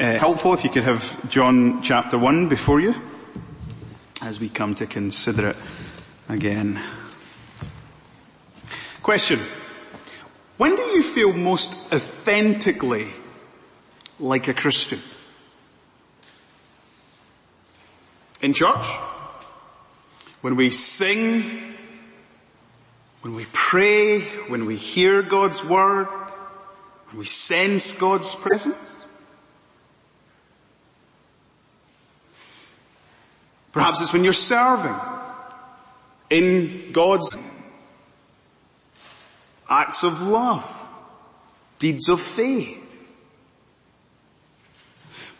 uh, 0.00 0.18
helpful 0.18 0.54
if 0.54 0.64
you 0.64 0.70
could 0.70 0.84
have 0.84 1.30
John 1.30 1.82
chapter 1.82 2.16
1 2.16 2.48
before 2.48 2.80
you 2.80 2.94
as 4.22 4.40
we 4.40 4.48
come 4.48 4.74
to 4.76 4.86
consider 4.86 5.48
it 5.48 5.56
again. 6.28 6.80
Question. 9.02 9.40
When 10.56 10.76
do 10.76 10.82
you 10.82 11.02
feel 11.02 11.32
most 11.32 11.92
authentically 11.92 13.08
like 14.18 14.48
a 14.48 14.54
Christian? 14.54 15.00
In 18.40 18.52
church? 18.52 18.86
When 20.40 20.56
we 20.56 20.70
sing? 20.70 21.74
When 23.20 23.34
we 23.34 23.46
pray? 23.52 24.20
When 24.48 24.66
we 24.66 24.76
hear 24.76 25.22
God's 25.22 25.64
word? 25.64 26.08
When 27.10 27.18
we 27.18 27.24
sense 27.24 27.92
God's 27.92 28.34
presence? 28.34 29.01
Perhaps 33.72 34.02
it's 34.02 34.12
when 34.12 34.22
you're 34.22 34.32
serving 34.32 34.94
in 36.28 36.92
God's 36.92 37.30
acts 39.68 40.04
of 40.04 40.22
love, 40.22 40.64
deeds 41.78 42.08
of 42.08 42.20
faith. 42.20 42.78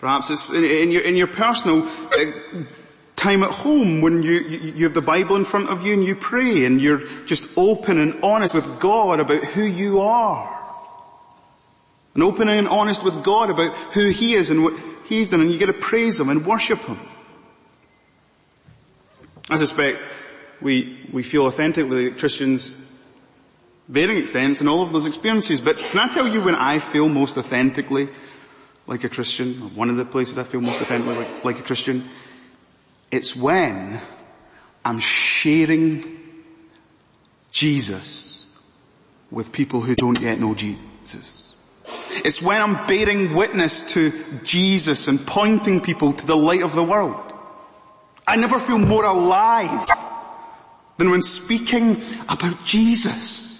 Perhaps 0.00 0.30
it's 0.30 0.50
in 0.52 0.91
your, 0.91 1.02
in 1.02 1.14
your 1.14 1.28
personal 1.28 1.86
uh, 1.86 2.32
time 3.14 3.45
at 3.45 3.50
home 3.50 4.00
when 4.00 4.22
you, 4.22 4.41
you 4.41 4.84
have 4.84 4.94
the 4.94 5.02
Bible 5.02 5.36
in 5.36 5.44
front 5.44 5.69
of 5.69 5.86
you 5.86 5.92
and 5.92 6.05
you 6.05 6.16
pray 6.16 6.64
and 6.64 6.80
you're 6.80 7.06
just 7.27 7.56
open 7.56 8.00
and 8.00 8.19
honest 8.24 8.55
with 8.55 8.80
God 8.80 9.20
about 9.20 9.44
who 9.44 9.62
you 9.62 10.00
are. 10.00 10.58
And 12.14 12.22
open 12.22 12.48
and 12.48 12.66
honest 12.66 13.05
with 13.05 13.22
God 13.22 13.48
about 13.50 13.77
who 13.94 14.08
He 14.08 14.34
is 14.34 14.50
and 14.50 14.64
what 14.64 14.74
He's 15.05 15.28
done 15.28 15.41
and 15.41 15.52
you 15.52 15.58
get 15.58 15.66
to 15.66 15.72
praise 15.72 16.19
Him 16.19 16.30
and 16.30 16.44
worship 16.44 16.80
Him. 16.80 16.98
I 19.51 19.57
suspect 19.57 19.98
we, 20.61 21.07
we 21.12 21.23
feel 21.23 21.47
authentically 21.47 22.11
Christians 22.12 22.79
varying 23.89 24.19
extents 24.19 24.61
in 24.61 24.69
all 24.69 24.83
of 24.83 24.93
those 24.93 25.07
experiences. 25.07 25.61
But 25.61 25.77
can 25.77 26.01
I 26.01 26.09
tell 26.09 26.27
you 26.27 26.41
when 26.41 26.55
I 26.55 26.79
feel 26.79 27.09
most 27.09 27.37
authentically 27.37 28.09
like 28.87 29.05
a 29.05 29.09
Christian, 29.09 29.55
one 29.75 29.91
of 29.91 29.97
the 29.97 30.05
places 30.05 30.39
I 30.39 30.45
feel 30.45 30.61
most 30.61 30.81
authentically 30.81 31.17
like, 31.17 31.45
like 31.45 31.59
a 31.59 31.63
Christian, 31.63 32.09
it's 33.11 33.37
when 33.37 34.01
I'm 34.85 34.98
sharing 34.98 36.20
Jesus 37.51 38.47
with 39.31 39.53
people 39.53 39.81
who 39.81 39.95
don't 39.95 40.20
yet 40.20 40.41
know 40.41 40.55
Jesus. 40.55 41.55
It's 42.25 42.43
when 42.43 42.61
I'm 42.61 42.87
bearing 42.87 43.35
witness 43.35 43.93
to 43.93 44.13
Jesus 44.43 45.09
and 45.09 45.19
pointing 45.19 45.81
people 45.81 46.13
to 46.13 46.27
the 46.27 46.37
light 46.37 46.63
of 46.63 46.75
the 46.75 46.83
world. 46.83 47.31
I 48.27 48.37
never 48.37 48.59
feel 48.59 48.78
more 48.78 49.05
alive 49.05 49.87
than 50.97 51.11
when 51.11 51.23
speaking 51.23 52.01
about 52.29 52.64
Jesus. 52.64 53.53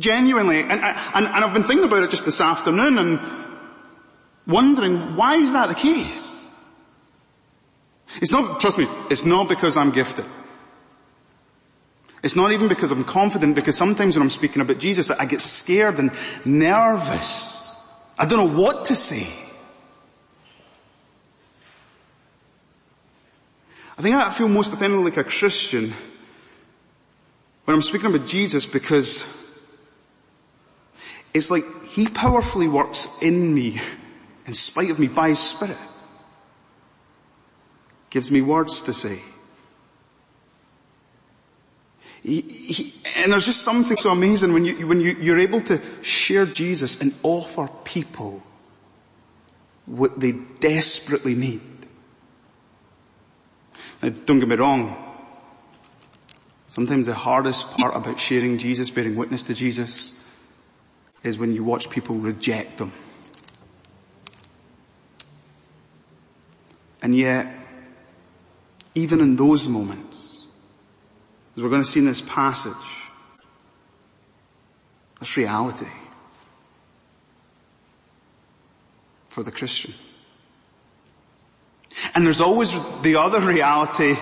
Genuinely. 0.00 0.60
And, 0.60 0.72
and, 0.72 1.26
and 1.26 1.44
I've 1.44 1.52
been 1.52 1.62
thinking 1.62 1.84
about 1.84 2.02
it 2.02 2.10
just 2.10 2.24
this 2.24 2.40
afternoon 2.40 2.98
and 2.98 3.20
wondering, 4.46 5.16
why 5.16 5.36
is 5.36 5.52
that 5.52 5.68
the 5.68 5.74
case? 5.74 6.48
It's 8.20 8.32
not, 8.32 8.60
trust 8.60 8.78
me, 8.78 8.86
it's 9.10 9.24
not 9.24 9.48
because 9.48 9.76
I'm 9.76 9.90
gifted. 9.90 10.24
It's 12.22 12.36
not 12.36 12.52
even 12.52 12.68
because 12.68 12.92
I'm 12.92 13.04
confident, 13.04 13.56
because 13.56 13.76
sometimes 13.76 14.16
when 14.16 14.22
I'm 14.22 14.30
speaking 14.30 14.62
about 14.62 14.78
Jesus, 14.78 15.10
I 15.10 15.24
get 15.24 15.40
scared 15.40 15.98
and 15.98 16.12
nervous. 16.44 17.74
I 18.18 18.26
don't 18.26 18.38
know 18.38 18.60
what 18.60 18.86
to 18.86 18.94
say. 18.94 19.26
I 23.98 24.02
think 24.02 24.16
I 24.16 24.30
feel 24.30 24.48
most 24.48 24.72
authentically 24.72 25.04
like 25.04 25.16
a 25.18 25.24
Christian 25.24 25.92
when 27.64 27.74
I'm 27.74 27.82
speaking 27.82 28.14
about 28.14 28.26
Jesus 28.26 28.66
because 28.66 29.38
it's 31.34 31.50
like 31.50 31.64
He 31.90 32.06
powerfully 32.06 32.68
works 32.68 33.08
in 33.20 33.54
me, 33.54 33.80
in 34.46 34.54
spite 34.54 34.90
of 34.90 34.98
me, 34.98 35.08
by 35.08 35.30
His 35.30 35.38
Spirit. 35.38 35.76
Gives 38.10 38.30
me 38.30 38.42
words 38.42 38.82
to 38.82 38.92
say. 38.92 39.20
He, 42.22 42.40
he, 42.40 42.94
and 43.16 43.32
there's 43.32 43.46
just 43.46 43.62
something 43.62 43.96
so 43.96 44.12
amazing 44.12 44.52
when 44.52 44.64
you, 44.64 44.86
when 44.86 45.00
you, 45.00 45.16
you're 45.18 45.40
able 45.40 45.60
to 45.62 45.80
share 46.02 46.46
Jesus 46.46 47.00
and 47.00 47.12
offer 47.22 47.68
people 47.84 48.42
what 49.86 50.20
they 50.20 50.32
desperately 50.60 51.34
need. 51.34 51.60
Don't 54.02 54.40
get 54.40 54.48
me 54.48 54.56
wrong. 54.56 54.96
Sometimes 56.68 57.06
the 57.06 57.14
hardest 57.14 57.76
part 57.76 57.94
about 57.94 58.18
sharing 58.18 58.58
Jesus, 58.58 58.90
bearing 58.90 59.14
witness 59.14 59.44
to 59.44 59.54
Jesus, 59.54 60.18
is 61.22 61.38
when 61.38 61.52
you 61.52 61.62
watch 61.62 61.88
people 61.88 62.16
reject 62.16 62.78
them. 62.78 62.92
And 67.00 67.14
yet, 67.14 67.46
even 68.94 69.20
in 69.20 69.36
those 69.36 69.68
moments, 69.68 70.46
as 71.56 71.62
we're 71.62 71.68
going 71.68 71.82
to 71.82 71.88
see 71.88 72.00
in 72.00 72.06
this 72.06 72.20
passage, 72.20 73.10
that's 75.20 75.36
reality 75.36 75.86
for 79.28 79.42
the 79.42 79.52
Christian. 79.52 79.94
And 82.14 82.26
there's 82.26 82.40
always 82.40 82.72
the 83.02 83.16
other 83.16 83.40
reality 83.40 84.14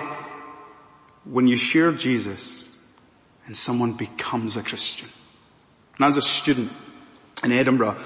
when 1.24 1.46
you 1.46 1.56
share 1.56 1.92
Jesus 1.92 2.78
and 3.46 3.56
someone 3.56 3.94
becomes 3.94 4.56
a 4.56 4.62
Christian. 4.62 5.08
And 5.96 6.06
as 6.06 6.16
a 6.16 6.22
student, 6.22 6.70
in 7.42 7.52
Edinburgh, 7.52 7.98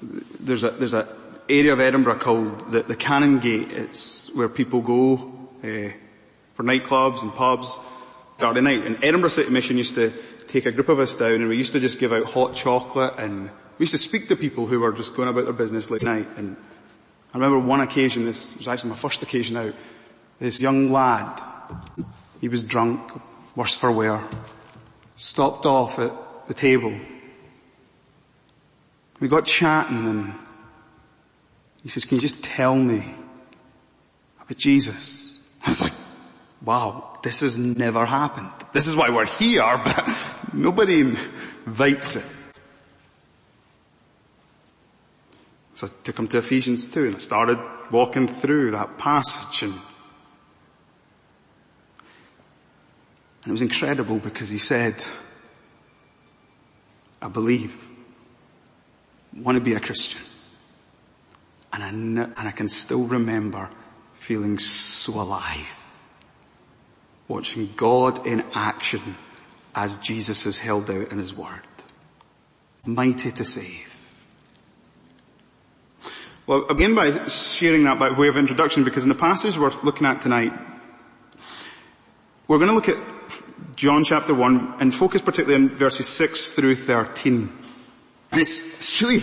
there's 0.00 0.64
a, 0.64 0.70
there's 0.70 0.94
a 0.94 1.08
area 1.48 1.72
of 1.72 1.80
Edinburgh 1.80 2.18
called 2.18 2.60
the, 2.70 2.82
the 2.82 2.96
Canongate. 2.96 3.72
It's 3.72 4.32
where 4.34 4.48
people 4.48 4.80
go 4.80 5.14
uh, 5.64 5.90
for 6.54 6.62
nightclubs 6.62 7.22
and 7.22 7.32
pubs 7.32 7.78
Saturday 8.38 8.60
night. 8.60 8.84
And 8.84 9.02
Edinburgh 9.02 9.30
City 9.30 9.50
Mission 9.50 9.78
used 9.78 9.94
to 9.96 10.12
take 10.46 10.66
a 10.66 10.72
group 10.72 10.88
of 10.88 11.00
us 11.00 11.16
down 11.16 11.34
and 11.34 11.48
we 11.48 11.56
used 11.56 11.72
to 11.72 11.80
just 11.80 11.98
give 11.98 12.12
out 12.12 12.24
hot 12.24 12.54
chocolate 12.54 13.14
and 13.18 13.50
we 13.78 13.84
used 13.84 13.92
to 13.92 13.98
speak 13.98 14.28
to 14.28 14.36
people 14.36 14.66
who 14.66 14.80
were 14.80 14.92
just 14.92 15.16
going 15.16 15.28
about 15.28 15.44
their 15.44 15.52
business 15.52 15.90
late 15.90 16.02
night. 16.02 16.28
And 16.36 16.56
I 17.34 17.38
remember 17.38 17.58
one 17.58 17.80
occasion, 17.80 18.24
this 18.24 18.56
was 18.56 18.68
actually 18.68 18.90
my 18.90 18.96
first 18.96 19.22
occasion 19.22 19.56
out, 19.56 19.74
this 20.38 20.60
young 20.60 20.90
lad, 20.90 21.40
he 22.40 22.48
was 22.48 22.62
drunk, 22.62 23.00
worse 23.54 23.74
for 23.74 23.92
wear, 23.92 24.22
stopped 25.16 25.66
off 25.66 25.98
at 25.98 26.12
the 26.46 26.54
table 26.54 26.98
we 29.20 29.28
got 29.28 29.44
chatting 29.44 30.06
and 30.06 30.34
he 31.82 31.88
says, 31.88 32.04
can 32.04 32.16
you 32.16 32.22
just 32.22 32.42
tell 32.44 32.74
me 32.74 33.04
about 34.40 34.58
Jesus? 34.58 35.38
I 35.64 35.70
was 35.70 35.80
like, 35.80 35.92
wow, 36.62 37.18
this 37.22 37.40
has 37.40 37.58
never 37.58 38.06
happened. 38.06 38.50
This 38.72 38.86
is 38.86 38.96
why 38.96 39.10
we're 39.10 39.26
here, 39.26 39.62
but 39.84 40.08
nobody 40.52 41.00
invites 41.00 42.16
it. 42.16 42.37
So 45.78 45.86
I 45.86 45.90
took 46.02 46.18
him 46.18 46.26
to 46.26 46.38
Ephesians 46.38 46.86
2 46.86 47.06
and 47.06 47.14
I 47.14 47.18
started 47.18 47.56
walking 47.92 48.26
through 48.26 48.72
that 48.72 48.98
passage 48.98 49.62
and, 49.62 49.72
and 53.44 53.46
it 53.46 53.52
was 53.52 53.62
incredible 53.62 54.18
because 54.18 54.48
he 54.48 54.58
said, 54.58 55.00
I 57.22 57.28
believe 57.28 57.86
want 59.32 59.54
to 59.54 59.62
be 59.62 59.74
a 59.74 59.78
Christian. 59.78 60.20
And 61.72 61.84
I, 62.18 62.22
and 62.24 62.34
I 62.36 62.50
can 62.50 62.66
still 62.66 63.04
remember 63.04 63.70
feeling 64.14 64.58
so 64.58 65.12
alive. 65.12 65.94
Watching 67.28 67.68
God 67.76 68.26
in 68.26 68.42
action 68.52 69.14
as 69.76 69.98
Jesus 69.98 70.44
is 70.44 70.58
held 70.58 70.90
out 70.90 71.12
in 71.12 71.18
His 71.18 71.36
Word. 71.36 71.62
Mighty 72.84 73.30
to 73.30 73.44
save. 73.44 73.87
Well, 76.48 76.64
I 76.70 76.72
begin 76.72 76.94
by 76.94 77.10
sharing 77.26 77.84
that 77.84 77.98
by 77.98 78.08
way 78.08 78.26
of 78.28 78.38
introduction 78.38 78.82
because 78.82 79.02
in 79.02 79.10
the 79.10 79.14
passage 79.14 79.58
we're 79.58 79.70
looking 79.82 80.06
at 80.06 80.22
tonight, 80.22 80.50
we're 82.46 82.56
going 82.56 82.70
to 82.70 82.74
look 82.74 82.88
at 82.88 82.96
John 83.76 84.02
chapter 84.02 84.32
1 84.32 84.76
and 84.80 84.94
focus 84.94 85.20
particularly 85.20 85.62
on 85.62 85.68
verses 85.68 86.08
6 86.08 86.52
through 86.52 86.76
13. 86.76 87.52
And 88.32 88.40
it's, 88.40 88.78
it's 88.78 89.02
really 89.02 89.20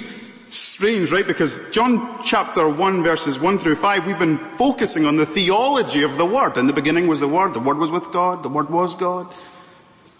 strange, 0.49 1.11
right? 1.11 1.25
Because 1.25 1.67
John 1.71 2.21
chapter 2.23 2.69
1 2.69 3.01
verses 3.01 3.39
1 3.39 3.57
through 3.57 3.73
5, 3.73 4.05
we've 4.05 4.19
been 4.19 4.37
focusing 4.37 5.05
on 5.05 5.15
the 5.15 5.25
theology 5.25 6.03
of 6.03 6.19
the 6.19 6.27
Word. 6.27 6.57
In 6.57 6.67
the 6.67 6.73
beginning 6.73 7.07
was 7.07 7.21
the 7.21 7.27
Word, 7.27 7.55
the 7.55 7.59
Word 7.59 7.79
was 7.79 7.89
with 7.89 8.11
God, 8.11 8.43
the 8.43 8.49
Word 8.49 8.69
was 8.69 8.95
God. 8.95 9.33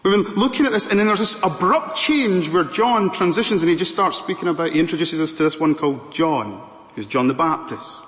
We've 0.02 0.26
been 0.26 0.34
looking 0.34 0.66
at 0.66 0.72
this 0.72 0.90
and 0.90 1.00
then 1.00 1.06
there's 1.06 1.20
this 1.20 1.40
abrupt 1.44 1.98
change 1.98 2.50
where 2.50 2.64
John 2.64 3.12
transitions 3.12 3.62
and 3.62 3.70
he 3.70 3.76
just 3.76 3.92
starts 3.92 4.18
speaking 4.18 4.48
about, 4.48 4.72
he 4.72 4.80
introduces 4.80 5.22
us 5.22 5.34
to 5.34 5.44
this 5.44 5.60
one 5.60 5.76
called 5.76 6.12
John. 6.12 6.72
Is 6.98 7.08
John 7.08 7.28
the 7.28 7.34
Baptist. 7.34 8.06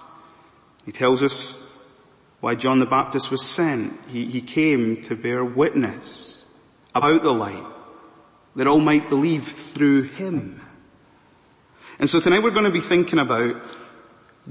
He 0.86 0.92
tells 0.92 1.22
us 1.22 1.64
why 2.40 2.56
John 2.56 2.80
the 2.80 2.86
Baptist 2.86 3.32
was 3.32 3.46
sent. 3.46 3.94
He, 4.10 4.26
he 4.26 4.42
came 4.42 5.02
to 5.04 5.16
bear 5.16 5.44
witness 5.44 6.46
about 6.96 7.24
the 7.24 7.34
light, 7.34 7.66
that 8.56 8.68
all 8.68 8.80
might 8.80 9.10
believe 9.10 9.44
through 9.44 10.04
him. 10.04 10.62
And 12.00 12.10
so 12.10 12.20
tonight 12.20 12.44
we're 12.44 12.52
going 12.52 12.66
to 12.66 12.72
be 12.72 12.80
thinking 12.80 13.20
about 13.20 13.62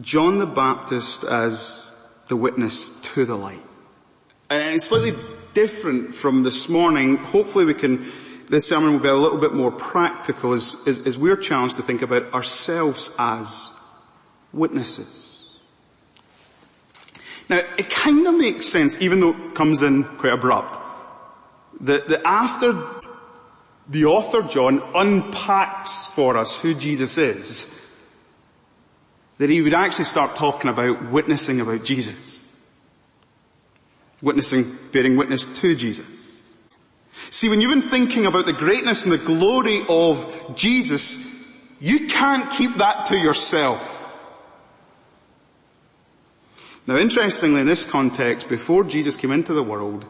John 0.01 0.39
the 0.39 0.47
Baptist 0.47 1.25
as 1.25 1.93
the 2.29 2.37
witness 2.37 3.01
to 3.13 3.25
the 3.25 3.37
light. 3.37 3.63
And 4.51 4.75
it's 4.75 4.87
slightly 4.87 5.15
different 5.55 6.15
from 6.15 6.43
this 6.43 6.69
morning. 6.69 7.17
Hopefully 7.17 7.65
we 7.65 7.75
can, 7.75 8.05
this 8.49 8.69
sermon 8.69 8.93
will 8.93 9.01
be 9.01 9.09
a 9.09 9.15
little 9.15 9.39
bit 9.39 9.55
more 9.55 9.73
practical 9.73 10.53
as, 10.53 10.83
as, 10.87 11.01
as 11.07 11.17
we're 11.17 11.37
challenged 11.37 11.77
to 11.77 11.83
think 11.83 12.03
about 12.03 12.33
ourselves 12.35 13.15
as 13.19 13.73
witnesses. 14.53 15.45
Now, 17.49 17.63
it 17.79 17.89
kind 17.91 18.27
of 18.27 18.35
makes 18.35 18.67
sense, 18.67 19.01
even 19.01 19.21
though 19.21 19.31
it 19.31 19.55
comes 19.55 19.83
in 19.83 20.05
quite 20.05 20.33
abrupt, 20.33 20.79
that, 21.81 22.09
that 22.09 22.27
after 22.27 22.73
the 23.89 24.07
author 24.07 24.43
John 24.43 24.83
unpacks 24.95 26.07
for 26.07 26.37
us 26.37 26.61
who 26.61 26.75
Jesus 26.75 27.19
is, 27.19 27.73
that 29.39 29.51
he 29.51 29.63
would 29.63 29.75
actually 29.75 30.07
start 30.07 30.35
talking 30.35 30.71
about 30.71 31.11
witnessing 31.11 31.61
about 31.61 31.85
Jesus. 31.85 32.57
Witnessing, 34.23 34.65
bearing 34.93 35.17
witness 35.17 35.61
to 35.61 35.75
Jesus. 35.77 36.53
See, 37.13 37.49
when 37.49 37.61
you've 37.61 37.71
been 37.71 37.81
thinking 37.81 38.27
about 38.27 38.47
the 38.47 38.53
greatness 38.53 39.05
and 39.05 39.13
the 39.13 39.19
glory 39.19 39.85
of 39.89 40.55
Jesus, 40.57 41.55
you 41.81 42.09
can't 42.09 42.51
keep 42.51 42.77
that 42.77 43.07
to 43.07 43.17
yourself. 43.17 44.06
Now 46.87 46.97
interestingly 46.97 47.61
in 47.61 47.67
this 47.67 47.85
context, 47.85 48.49
before 48.49 48.85
Jesus 48.85 49.17
came 49.17 49.33
into 49.33 49.53
the 49.53 49.63
world, 49.63 50.07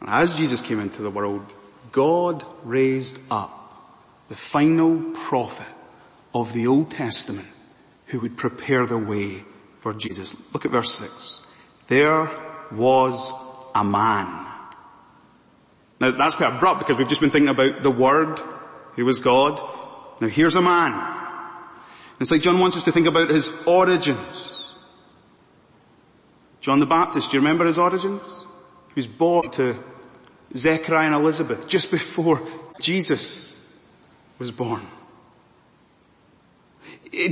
and 0.00 0.08
as 0.08 0.36
Jesus 0.36 0.60
came 0.60 0.80
into 0.80 1.02
the 1.02 1.10
world, 1.10 1.52
God 1.92 2.44
raised 2.62 3.18
up 3.30 3.60
the 4.28 4.36
final 4.36 4.98
prophet 5.12 5.66
of 6.34 6.52
the 6.52 6.66
Old 6.66 6.90
Testament 6.90 7.48
who 8.06 8.20
would 8.20 8.36
prepare 8.36 8.86
the 8.86 8.98
way 8.98 9.44
for 9.80 9.92
Jesus. 9.92 10.34
Look 10.52 10.64
at 10.64 10.70
verse 10.70 10.94
6. 10.94 11.42
There 11.88 12.30
was 12.72 13.32
a 13.74 13.84
man. 13.84 14.46
Now 16.00 16.10
that's 16.10 16.34
quite 16.34 16.54
abrupt 16.54 16.80
because 16.80 16.96
we've 16.96 17.08
just 17.08 17.20
been 17.20 17.30
thinking 17.30 17.48
about 17.50 17.82
the 17.82 17.90
Word, 17.90 18.40
who 18.94 19.04
was 19.04 19.20
God. 19.20 19.60
Now 20.20 20.28
here's 20.28 20.56
a 20.56 20.62
man. 20.62 21.20
It's 22.20 22.30
like 22.30 22.42
John 22.42 22.60
wants 22.60 22.76
us 22.76 22.84
to 22.84 22.92
think 22.92 23.06
about 23.06 23.28
his 23.28 23.50
origins. 23.66 24.63
John 26.64 26.78
the 26.78 26.86
Baptist, 26.86 27.30
do 27.30 27.36
you 27.36 27.42
remember 27.42 27.66
his 27.66 27.76
origins? 27.76 28.26
He 28.26 28.94
was 28.94 29.06
born 29.06 29.50
to 29.50 29.76
Zechariah 30.56 31.08
and 31.08 31.14
Elizabeth 31.14 31.68
just 31.68 31.90
before 31.90 32.42
Jesus 32.80 33.70
was 34.38 34.50
born. 34.50 34.80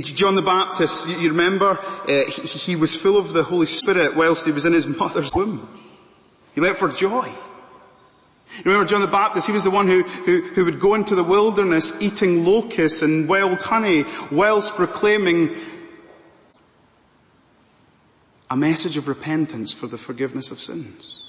John 0.03 0.35
the 0.35 0.43
Baptist, 0.43 1.09
you 1.09 1.29
remember, 1.29 1.79
uh, 1.79 2.29
he, 2.29 2.41
he 2.43 2.75
was 2.75 2.95
full 2.95 3.17
of 3.17 3.33
the 3.33 3.41
Holy 3.41 3.65
Spirit 3.65 4.15
whilst 4.15 4.45
he 4.45 4.51
was 4.51 4.65
in 4.65 4.73
his 4.73 4.85
mother's 4.85 5.33
womb. 5.33 5.67
He 6.53 6.61
leapt 6.61 6.77
for 6.77 6.89
joy. 6.89 7.27
Remember 8.63 8.85
John 8.85 9.01
the 9.01 9.07
Baptist, 9.07 9.47
he 9.47 9.53
was 9.53 9.63
the 9.63 9.71
one 9.71 9.87
who, 9.87 10.03
who, 10.03 10.43
who 10.43 10.65
would 10.65 10.79
go 10.79 10.93
into 10.93 11.15
the 11.15 11.23
wilderness 11.23 11.99
eating 11.99 12.45
locusts 12.45 13.01
and 13.01 13.27
wild 13.27 13.63
honey 13.63 14.05
whilst 14.31 14.75
proclaiming 14.75 15.55
a 18.53 18.55
message 18.55 18.97
of 18.97 19.07
repentance 19.07 19.73
for 19.73 19.87
the 19.87 19.97
forgiveness 19.97 20.51
of 20.51 20.59
sins. 20.59 21.23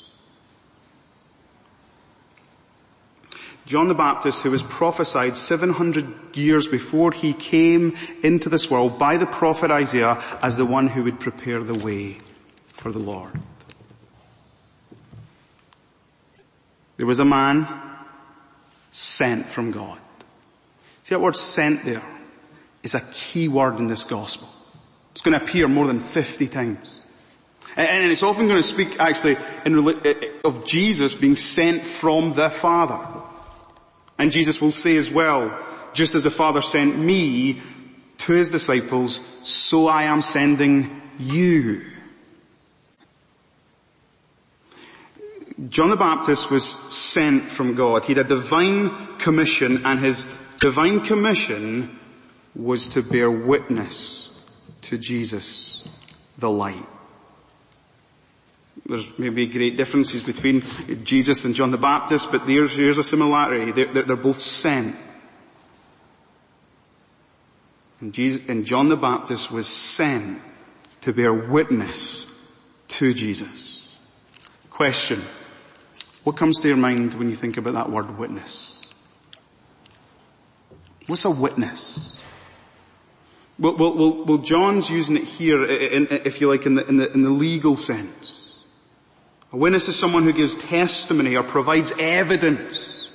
John 3.65 3.88
the 3.88 3.94
Baptist, 3.94 4.43
who 4.43 4.50
was 4.50 4.62
prophesied 4.62 5.35
700 5.35 6.37
years 6.37 6.67
before 6.67 7.12
he 7.12 7.32
came 7.32 7.97
into 8.23 8.50
this 8.50 8.71
world 8.71 8.99
by 8.99 9.17
the 9.17 9.25
prophet 9.25 9.71
Isaiah 9.71 10.23
as 10.43 10.59
the 10.59 10.67
one 10.67 10.87
who 10.87 11.05
would 11.05 11.19
prepare 11.19 11.61
the 11.61 11.73
way 11.73 12.19
for 12.75 12.93
the 12.93 12.99
Lord. 12.99 13.32
There 16.99 17.06
was 17.06 17.20
a 17.20 17.25
man 17.25 17.67
sent 18.91 19.47
from 19.47 19.70
God. 19.70 19.99
See 21.03 21.15
that 21.15 21.23
word 21.23 21.37
sent 21.37 21.87
there 21.87 22.03
is 22.82 22.94
a 22.94 23.00
key 23.15 23.49
word 23.49 23.79
in 23.79 23.87
this 23.87 24.05
gospel. 24.05 24.47
It's 25.12 25.23
going 25.23 25.38
to 25.38 25.43
appear 25.43 25.69
more 25.69 25.87
than 25.87 26.00
50 26.00 26.49
times. 26.49 27.00
And 27.76 28.11
it's 28.11 28.23
often 28.23 28.47
going 28.47 28.62
to 28.62 28.67
speak 28.67 29.00
actually 29.00 29.37
in, 29.65 29.88
eh, 29.88 29.94
eh, 30.05 30.29
of 30.44 30.65
Jesus 30.65 31.15
being 31.15 31.35
sent 31.35 31.85
from 31.85 32.32
the 32.32 32.49
Father. 32.49 33.00
And 34.17 34.31
Jesus 34.31 34.61
will 34.61 34.71
say 34.71 34.97
as 34.97 35.11
well, 35.11 35.59
just 35.93 36.15
as 36.15 36.23
the 36.23 36.31
Father 36.31 36.62
sent 36.62 36.97
me 36.97 37.61
to 38.19 38.32
his 38.32 38.50
disciples, 38.50 39.21
so 39.43 39.88
I 39.88 40.05
am 40.05 40.23
sending 40.23 41.03
you. 41.19 41.82
John 45.69 45.91
the 45.91 45.97
Baptist 45.97 46.50
was 46.50 46.65
sent 46.65 47.43
from 47.43 47.75
God. 47.75 48.05
He 48.05 48.15
had 48.15 48.27
a 48.27 48.29
divine 48.29 49.19
commission 49.19 49.85
and 49.85 50.00
his 50.00 50.27
divine 50.61 51.00
commission 51.00 51.99
was 52.55 52.88
to 52.88 53.03
bear 53.03 53.31
witness 53.31 54.31
to 54.82 54.99
Jesus, 54.99 55.88
the 56.38 56.50
light. 56.50 56.87
There's 58.86 59.19
maybe 59.19 59.46
great 59.46 59.76
differences 59.76 60.22
between 60.22 60.62
Jesus 61.04 61.46
and 61.46 61.54
John 61.54 61.70
the 61.70 61.78
Baptist, 61.78 62.31
but 62.31 62.46
there's, 62.46 62.76
here's 62.76 62.98
a 62.98 63.04
similarity. 63.04 63.72
They're, 63.72 64.02
they're 64.02 64.16
both 64.16 64.38
sent. 64.38 64.94
And, 68.00 68.12
Jesus, 68.12 68.46
and 68.48 68.66
John 68.66 68.90
the 68.90 68.96
Baptist 68.96 69.50
was 69.50 69.66
sent 69.66 70.38
to 71.00 71.12
bear 71.12 71.32
witness 71.32 72.31
to 72.88 73.14
Jesus. 73.14 73.98
Question. 74.69 75.22
What 76.25 76.36
comes 76.36 76.60
to 76.60 76.69
your 76.69 76.76
mind 76.76 77.14
when 77.14 77.31
you 77.31 77.36
think 77.36 77.56
about 77.56 77.75
that 77.75 77.90
word 77.90 78.19
witness? 78.19 78.82
What's 81.06 81.25
a 81.25 81.31
witness? 81.31 82.19
Well, 83.58 83.76
well, 83.76 83.94
well, 83.94 84.25
well 84.25 84.38
John's 84.38 84.90
using 84.90 85.16
it 85.16 85.25
here, 85.25 85.64
in, 85.64 86.08
if 86.10 86.41
you 86.41 86.48
like, 86.48 86.67
in 86.67 86.74
the, 86.74 86.86
in 86.86 86.96
the, 86.96 87.12
in 87.12 87.22
the 87.22 87.31
legal 87.31 87.76
sense. 87.76 88.23
A 89.55 89.56
witness 89.56 89.89
is 89.89 89.96
someone 89.96 90.25
who 90.25 90.32
gives 90.32 90.56
testimony 90.56 91.37
or 91.37 91.44
provides 91.44 91.93
evidence. 92.01 93.08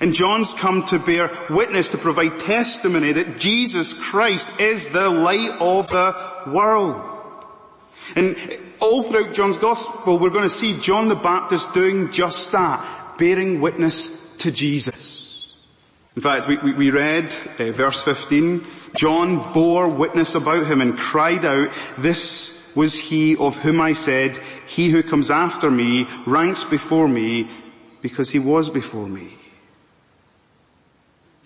And 0.00 0.14
John's 0.14 0.54
come 0.54 0.84
to 0.84 1.00
bear 1.00 1.32
witness, 1.50 1.90
to 1.90 1.98
provide 1.98 2.38
testimony 2.38 3.10
that 3.10 3.40
Jesus 3.40 3.92
Christ 3.92 4.60
is 4.60 4.90
the 4.90 5.10
light 5.10 5.50
of 5.58 5.88
the 5.88 6.14
world. 6.46 7.02
And 8.14 8.36
all 8.78 9.02
throughout 9.02 9.34
John's 9.34 9.58
gospel, 9.58 10.16
we're 10.16 10.30
going 10.30 10.44
to 10.44 10.48
see 10.48 10.78
John 10.78 11.08
the 11.08 11.16
Baptist 11.16 11.74
doing 11.74 12.12
just 12.12 12.52
that, 12.52 13.18
bearing 13.18 13.60
witness 13.60 14.36
to 14.36 14.52
Jesus. 14.52 15.52
In 16.14 16.22
fact, 16.22 16.46
we, 16.46 16.56
we, 16.58 16.72
we 16.72 16.90
read 16.92 17.34
uh, 17.58 17.72
verse 17.72 18.00
15, 18.00 18.64
John 18.94 19.52
bore 19.52 19.88
witness 19.88 20.36
about 20.36 20.66
him 20.66 20.80
and 20.80 20.96
cried 20.96 21.44
out, 21.44 21.76
this 21.98 22.55
was 22.76 22.98
he 22.98 23.36
of 23.36 23.56
whom 23.56 23.80
I 23.80 23.94
said, 23.94 24.36
he 24.66 24.90
who 24.90 25.02
comes 25.02 25.30
after 25.30 25.70
me 25.70 26.06
ranks 26.26 26.62
before 26.62 27.08
me 27.08 27.48
because 28.02 28.30
he 28.30 28.38
was 28.38 28.68
before 28.68 29.08
me. 29.08 29.28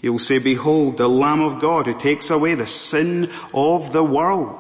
He 0.03 0.09
will 0.09 0.19
say, 0.19 0.39
behold, 0.39 0.97
the 0.97 1.09
Lamb 1.09 1.41
of 1.41 1.61
God 1.61 1.87
who 1.87 1.99
takes 1.99 2.31
away 2.31 2.55
the 2.55 2.67
sin 2.67 3.31
of 3.55 3.93
the 3.93 4.03
world. 4.03 4.59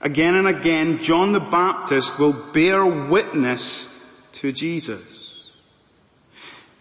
Again 0.00 0.34
and 0.34 0.46
again, 0.46 0.98
John 1.02 1.32
the 1.32 1.40
Baptist 1.40 2.18
will 2.18 2.34
bear 2.52 2.84
witness 2.84 3.90
to 4.32 4.52
Jesus. 4.52 5.50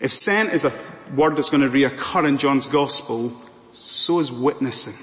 If 0.02 0.12
sent 0.12 0.52
is 0.52 0.66
a 0.66 0.74
word 1.16 1.38
that's 1.38 1.50
going 1.50 1.64
to 1.64 1.70
reoccur 1.70 2.28
in 2.28 2.38
John's 2.38 2.68
gospel, 2.68 3.32
so 3.72 4.20
is 4.20 4.30
witnessing. 4.30 4.96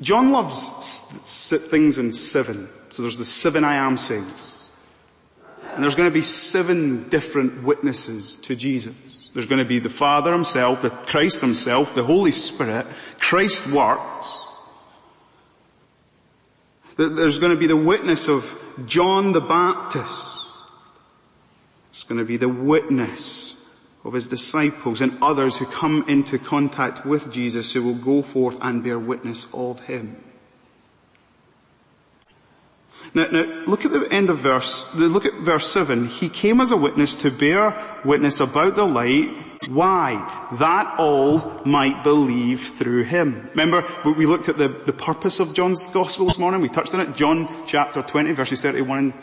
John 0.00 0.30
loves 0.30 1.50
things 1.68 1.98
in 1.98 2.12
seven. 2.12 2.68
So 2.90 3.02
there's 3.02 3.18
the 3.18 3.24
seven 3.24 3.64
I 3.64 3.74
am 3.74 3.96
sayings. 3.96 4.70
And 5.74 5.82
there's 5.82 5.94
going 5.94 6.08
to 6.08 6.14
be 6.14 6.22
seven 6.22 7.08
different 7.08 7.62
witnesses 7.62 8.36
to 8.36 8.56
Jesus. 8.56 9.30
There's 9.34 9.46
going 9.46 9.60
to 9.60 9.64
be 9.64 9.78
the 9.78 9.90
Father 9.90 10.32
himself, 10.32 10.82
the 10.82 10.90
Christ 10.90 11.40
himself, 11.40 11.94
the 11.94 12.02
Holy 12.02 12.30
Spirit, 12.30 12.86
Christ 13.18 13.66
works. 13.68 14.46
There's 16.96 17.38
going 17.38 17.52
to 17.52 17.58
be 17.58 17.68
the 17.68 17.76
witness 17.76 18.28
of 18.28 18.58
John 18.86 19.30
the 19.30 19.40
Baptist. 19.40 20.36
There's 21.92 22.04
going 22.04 22.18
to 22.18 22.24
be 22.24 22.36
the 22.36 22.48
witness 22.48 23.47
of 24.04 24.12
his 24.12 24.28
disciples 24.28 25.00
and 25.00 25.16
others 25.22 25.58
who 25.58 25.66
come 25.66 26.04
into 26.08 26.38
contact 26.38 27.04
with 27.04 27.32
Jesus 27.32 27.72
who 27.72 27.82
will 27.82 27.94
go 27.94 28.22
forth 28.22 28.58
and 28.62 28.82
bear 28.82 28.98
witness 28.98 29.48
of 29.52 29.80
him. 29.86 30.16
Now, 33.14 33.26
now, 33.30 33.42
look 33.66 33.84
at 33.84 33.92
the 33.92 34.06
end 34.12 34.28
of 34.28 34.38
verse, 34.38 34.94
look 34.94 35.24
at 35.24 35.34
verse 35.34 35.70
7. 35.72 36.06
He 36.06 36.28
came 36.28 36.60
as 36.60 36.72
a 36.72 36.76
witness 36.76 37.16
to 37.22 37.30
bear 37.30 37.80
witness 38.04 38.40
about 38.40 38.74
the 38.74 38.84
light. 38.84 39.30
Why? 39.68 40.46
That 40.58 40.94
all 40.98 41.62
might 41.64 42.02
believe 42.02 42.60
through 42.60 43.04
him. 43.04 43.48
Remember, 43.50 43.84
we 44.04 44.26
looked 44.26 44.48
at 44.48 44.58
the, 44.58 44.68
the 44.68 44.92
purpose 44.92 45.40
of 45.40 45.54
John's 45.54 45.86
gospel 45.88 46.26
this 46.26 46.38
morning. 46.38 46.60
We 46.60 46.68
touched 46.68 46.94
on 46.94 47.00
it. 47.00 47.16
John 47.16 47.48
chapter 47.66 48.02
20 48.02 48.32
verses 48.32 48.60
31, 48.60 49.14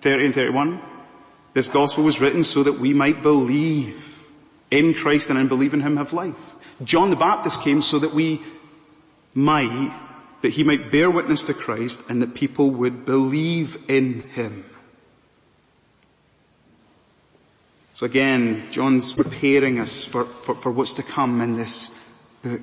30 0.00 0.24
and 0.26 0.34
31. 0.34 0.82
This 1.54 1.68
gospel 1.68 2.04
was 2.04 2.20
written 2.20 2.42
so 2.42 2.62
that 2.62 2.74
we 2.74 2.92
might 2.92 3.22
believe 3.22 4.19
in 4.70 4.94
Christ 4.94 5.30
and 5.30 5.38
in 5.38 5.48
believing 5.48 5.80
him 5.80 5.96
have 5.96 6.12
life. 6.12 6.34
John 6.82 7.10
the 7.10 7.16
Baptist 7.16 7.62
came 7.62 7.82
so 7.82 7.98
that 7.98 8.14
we 8.14 8.40
might 9.34 9.92
that 10.40 10.50
he 10.50 10.64
might 10.64 10.90
bear 10.90 11.10
witness 11.10 11.42
to 11.44 11.54
Christ 11.54 12.08
and 12.08 12.22
that 12.22 12.34
people 12.34 12.70
would 12.70 13.04
believe 13.04 13.76
in 13.90 14.22
him. 14.22 14.64
So 17.92 18.06
again, 18.06 18.68
John's 18.70 19.12
preparing 19.12 19.78
us 19.78 20.06
for, 20.06 20.24
for, 20.24 20.54
for 20.54 20.72
what's 20.72 20.94
to 20.94 21.02
come 21.02 21.42
in 21.42 21.56
this 21.56 21.90
book. 22.40 22.62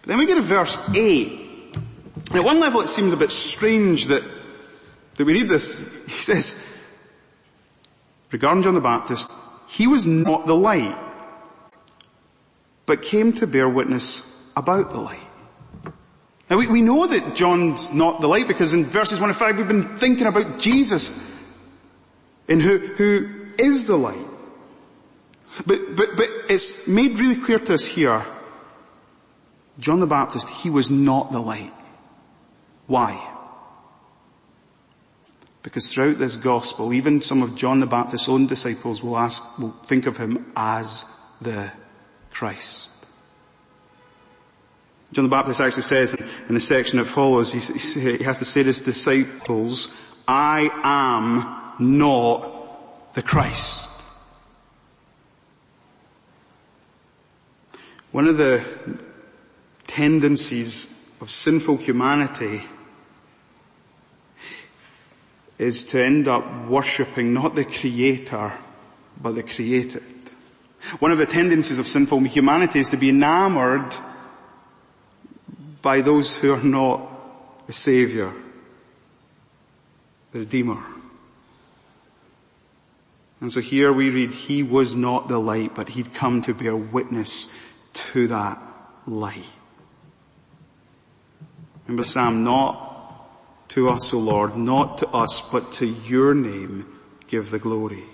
But 0.00 0.08
then 0.08 0.18
we 0.18 0.26
get 0.26 0.34
to 0.34 0.42
verse 0.42 0.76
8. 0.92 1.76
And 2.30 2.36
at 2.36 2.44
one 2.44 2.58
level 2.58 2.80
it 2.80 2.88
seems 2.88 3.12
a 3.12 3.16
bit 3.16 3.30
strange 3.30 4.06
that, 4.06 4.24
that 5.14 5.24
we 5.24 5.34
read 5.34 5.48
this. 5.48 5.88
He 6.10 6.18
says, 6.18 6.84
regarding 8.32 8.64
John 8.64 8.74
the 8.74 8.80
Baptist, 8.80 9.30
he 9.70 9.86
was 9.86 10.04
not 10.04 10.46
the 10.46 10.54
light, 10.54 10.98
but 12.86 13.02
came 13.02 13.32
to 13.34 13.46
bear 13.46 13.68
witness 13.68 14.50
about 14.56 14.92
the 14.92 14.98
light. 14.98 15.20
Now 16.50 16.56
we, 16.56 16.66
we 16.66 16.80
know 16.82 17.06
that 17.06 17.36
John's 17.36 17.94
not 17.94 18.20
the 18.20 18.26
light 18.26 18.48
because 18.48 18.74
in 18.74 18.84
verses 18.84 19.20
1 19.20 19.30
and 19.30 19.38
5 19.38 19.56
we've 19.56 19.68
been 19.68 19.96
thinking 19.96 20.26
about 20.26 20.58
Jesus 20.58 21.24
and 22.48 22.60
who, 22.60 22.78
who 22.78 23.46
is 23.58 23.86
the 23.86 23.96
light. 23.96 24.26
But, 25.64 25.94
but, 25.94 26.16
but 26.16 26.28
it's 26.48 26.88
made 26.88 27.20
really 27.20 27.40
clear 27.40 27.60
to 27.60 27.74
us 27.74 27.86
here, 27.86 28.24
John 29.78 30.00
the 30.00 30.06
Baptist, 30.06 30.50
he 30.50 30.68
was 30.68 30.90
not 30.90 31.30
the 31.30 31.40
light. 31.40 31.72
Why? 32.88 33.24
Because 35.62 35.92
throughout 35.92 36.18
this 36.18 36.36
gospel, 36.36 36.92
even 36.92 37.20
some 37.20 37.42
of 37.42 37.54
John 37.54 37.80
the 37.80 37.86
Baptist's 37.86 38.28
own 38.28 38.46
disciples 38.46 39.02
will 39.02 39.18
ask, 39.18 39.58
will 39.58 39.70
think 39.70 40.06
of 40.06 40.16
him 40.16 40.50
as 40.56 41.04
the 41.40 41.70
Christ. 42.30 42.90
John 45.12 45.24
the 45.24 45.30
Baptist 45.30 45.60
actually 45.60 45.82
says 45.82 46.14
in 46.48 46.54
the 46.54 46.60
section 46.60 46.98
that 46.98 47.04
follows, 47.04 47.52
he 47.52 48.24
has 48.24 48.38
to 48.38 48.44
say 48.44 48.62
to 48.62 48.68
his 48.68 48.80
disciples, 48.80 49.92
I 50.26 50.70
am 50.82 51.98
not 51.98 53.12
the 53.14 53.22
Christ. 53.22 53.88
One 58.12 58.28
of 58.28 58.38
the 58.38 58.64
tendencies 59.86 61.10
of 61.20 61.30
sinful 61.30 61.78
humanity 61.78 62.62
is 65.60 65.84
to 65.84 66.02
end 66.02 66.26
up 66.26 66.66
worshipping 66.68 67.34
not 67.34 67.54
the 67.54 67.66
creator, 67.66 68.50
but 69.20 69.32
the 69.32 69.42
created. 69.42 70.02
One 71.00 71.12
of 71.12 71.18
the 71.18 71.26
tendencies 71.26 71.78
of 71.78 71.86
sinful 71.86 72.20
humanity 72.20 72.78
is 72.78 72.88
to 72.88 72.96
be 72.96 73.10
enamored 73.10 73.94
by 75.82 76.00
those 76.00 76.34
who 76.38 76.54
are 76.54 76.62
not 76.62 77.66
the 77.66 77.74
Savior, 77.74 78.32
the 80.32 80.38
Redeemer. 80.38 80.82
And 83.42 83.52
so 83.52 83.60
here 83.60 83.92
we 83.92 84.08
read, 84.08 84.32
He 84.32 84.62
was 84.62 84.96
not 84.96 85.28
the 85.28 85.38
light, 85.38 85.74
but 85.74 85.88
He'd 85.88 86.14
come 86.14 86.40
to 86.42 86.54
bear 86.54 86.74
witness 86.74 87.52
to 87.92 88.28
that 88.28 88.58
light. 89.06 89.44
Remember 91.86 92.04
Psalm, 92.04 92.44
not 92.44 92.89
to 93.70 93.88
us, 93.90 94.14
O 94.14 94.18
Lord, 94.18 94.56
not 94.56 94.98
to 94.98 95.08
us, 95.08 95.50
but 95.50 95.72
to 95.72 95.86
your 95.86 96.34
name 96.34 96.86
give 97.26 97.50
the 97.50 97.58
glory. 97.58 98.04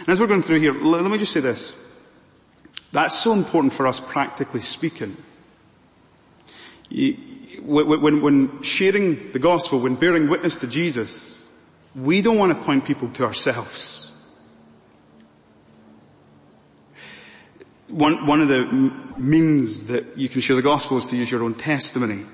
And 0.00 0.08
as 0.08 0.20
we're 0.20 0.26
going 0.26 0.42
through 0.42 0.60
here, 0.60 0.72
let 0.72 1.04
me 1.04 1.18
just 1.18 1.32
say 1.32 1.40
this. 1.40 1.76
That's 2.92 3.14
so 3.14 3.32
important 3.32 3.72
for 3.72 3.86
us 3.86 4.00
practically 4.00 4.60
speaking 4.60 5.16
when, 7.62 8.22
when 8.22 8.62
sharing 8.62 9.32
the 9.32 9.38
gospel, 9.38 9.80
when 9.80 9.94
bearing 9.94 10.28
witness 10.28 10.56
to 10.56 10.66
Jesus, 10.66 11.48
we 11.94 12.22
don't 12.22 12.38
want 12.38 12.56
to 12.56 12.64
point 12.64 12.84
people 12.84 13.08
to 13.10 13.24
ourselves. 13.24 14.12
One, 17.88 18.26
one 18.26 18.40
of 18.42 18.48
the 18.48 18.66
means 19.18 19.86
that 19.86 20.16
you 20.16 20.28
can 20.28 20.40
share 20.40 20.56
the 20.56 20.62
gospel 20.62 20.98
is 20.98 21.06
to 21.06 21.16
use 21.16 21.30
your 21.30 21.42
own 21.42 21.54
testimony. 21.54 22.24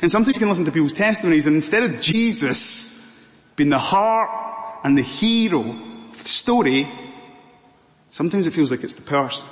And 0.00 0.10
sometimes 0.10 0.34
you 0.34 0.40
can 0.40 0.48
listen 0.48 0.64
to 0.64 0.72
people's 0.72 0.92
testimonies 0.92 1.46
and 1.46 1.56
instead 1.56 1.82
of 1.82 2.00
Jesus 2.00 2.92
being 3.56 3.70
the 3.70 3.78
heart 3.78 4.30
and 4.84 4.96
the 4.96 5.02
hero 5.02 5.60
of 5.60 6.12
the 6.12 6.28
story, 6.28 6.88
sometimes 8.10 8.46
it 8.46 8.52
feels 8.52 8.70
like 8.70 8.82
it's 8.82 8.94
the 8.94 9.02
person. 9.02 9.44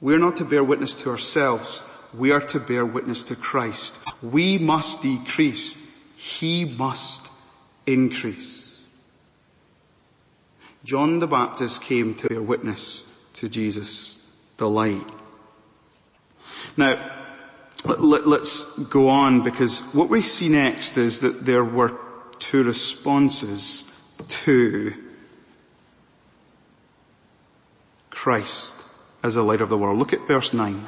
We're 0.00 0.18
not 0.18 0.36
to 0.36 0.44
bear 0.44 0.64
witness 0.64 0.94
to 1.02 1.10
ourselves. 1.10 1.84
We 2.16 2.32
are 2.32 2.40
to 2.40 2.58
bear 2.58 2.86
witness 2.86 3.24
to 3.24 3.36
Christ. 3.36 3.98
We 4.22 4.56
must 4.56 5.02
decrease. 5.02 5.78
He 6.16 6.64
must 6.64 7.28
increase. 7.86 8.78
John 10.84 11.18
the 11.18 11.26
Baptist 11.26 11.82
came 11.82 12.14
to 12.14 12.28
bear 12.28 12.42
witness 12.42 13.04
to 13.34 13.48
Jesus, 13.48 14.18
the 14.56 14.68
light. 14.68 15.19
Now, 16.76 17.10
let, 17.84 18.26
us 18.26 18.78
go 18.78 19.08
on 19.08 19.42
because 19.42 19.80
what 19.94 20.08
we 20.08 20.22
see 20.22 20.48
next 20.48 20.96
is 20.96 21.20
that 21.20 21.44
there 21.44 21.64
were 21.64 21.98
two 22.38 22.62
responses 22.62 23.90
to 24.28 24.94
Christ 28.10 28.74
as 29.22 29.34
the 29.34 29.42
light 29.42 29.60
of 29.60 29.68
the 29.68 29.78
world. 29.78 29.98
Look 29.98 30.12
at 30.12 30.26
verse 30.26 30.52
9. 30.52 30.86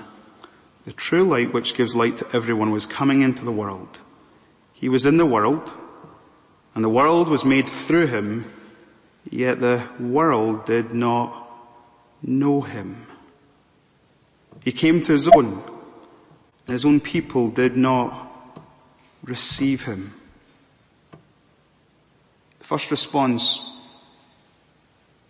The 0.84 0.92
true 0.92 1.24
light 1.24 1.52
which 1.52 1.76
gives 1.76 1.94
light 1.94 2.18
to 2.18 2.26
everyone 2.32 2.72
was 2.72 2.86
coming 2.86 3.22
into 3.22 3.44
the 3.44 3.52
world. 3.52 4.00
He 4.72 4.88
was 4.88 5.06
in 5.06 5.16
the 5.16 5.26
world, 5.26 5.72
and 6.74 6.82
the 6.82 6.88
world 6.88 7.28
was 7.28 7.44
made 7.44 7.68
through 7.68 8.08
him, 8.08 8.52
yet 9.30 9.60
the 9.60 9.84
world 10.00 10.66
did 10.66 10.92
not 10.92 11.48
know 12.20 12.62
him. 12.62 13.06
He 14.64 14.72
came 14.72 15.02
to 15.02 15.12
his 15.12 15.28
own, 15.28 15.62
and 16.66 16.72
his 16.72 16.84
own 16.84 17.00
people 17.00 17.48
did 17.48 17.76
not 17.76 18.28
receive 19.24 19.84
him. 19.84 20.14
The 22.58 22.64
first 22.64 22.90
response 22.90 23.68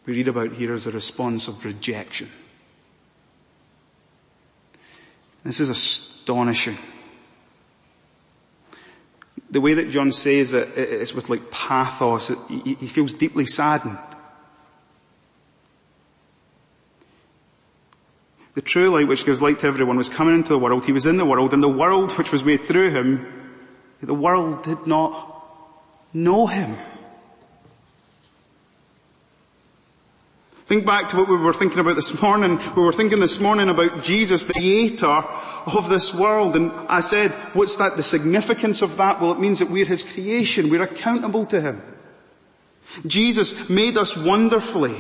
we 0.05 0.15
read 0.15 0.29
about 0.29 0.53
here 0.53 0.75
is 0.75 0.87
a 0.87 0.91
response 0.91 1.49
of 1.49 1.65
rejection. 1.65 2.29
This 5.45 5.61
is 5.61 5.69
astonishing. 5.69 6.77
The 9.51 9.61
way 9.61 9.75
that 9.75 9.91
John 9.91 10.13
says 10.13 10.55
it 10.55 10.77
is 10.77 11.15
with 11.15 11.29
like 11.29 11.51
pathos. 11.51 12.29
He 12.49 12.75
feels 12.75 13.13
deeply 13.13 13.45
saddened. 13.47 13.99
The 18.55 18.63
true 18.63 18.91
light 18.91 19.09
which 19.09 19.25
gives 19.25 19.41
light 19.41 19.61
to 19.61 19.67
everyone 19.67 19.97
was 19.97 20.11
coming 20.11 20.35
into 20.35 20.51
the 20.51 20.59
world. 20.59 20.85
He 20.85 20.93
was 20.93 21.07
in 21.07 21.17
the 21.17 21.25
world 21.25 21.55
and 21.55 21.63
the 21.63 21.69
world 21.69 22.13
which 22.19 22.33
was 22.33 22.45
made 22.45 22.61
through 22.61 22.91
him, 22.91 23.27
the 24.01 24.15
world 24.15 24.65
did 24.65 24.87
not 24.87 25.33
know 26.13 26.47
him. 26.47 26.77
Think 30.67 30.87
back 30.87 31.09
to 31.09 31.17
what 31.17 31.29
we 31.29 31.37
were 31.37 31.53
thinking 31.53 31.81
about 31.81 31.97
this 31.97 32.21
morning. 32.23 32.59
We 32.77 32.83
were 32.83 32.93
thinking 32.93 33.21
this 33.21 33.41
morning 33.41 33.69
about 33.69 34.03
Jesus, 34.03 34.45
the 34.45 34.55
creator 34.55 35.07
of 35.07 35.89
this 35.89 36.15
world. 36.15 36.57
And 36.57 36.71
I 36.89 37.01
said, 37.01 37.33
what's 37.53 37.77
that, 37.77 37.97
the 37.97 38.03
significance 38.03 38.81
of 38.83 38.97
that? 38.97 39.21
Well, 39.21 39.33
it 39.33 39.41
means 39.41 39.59
that 39.59 39.71
we're 39.71 39.85
his 39.85 40.03
creation. 40.03 40.71
We're 40.71 40.83
accountable 40.83 41.47
to 41.47 41.61
him. 41.61 41.83
Jesus 43.07 43.69
made 43.71 43.97
us 43.97 44.17
wonderfully, 44.17 44.97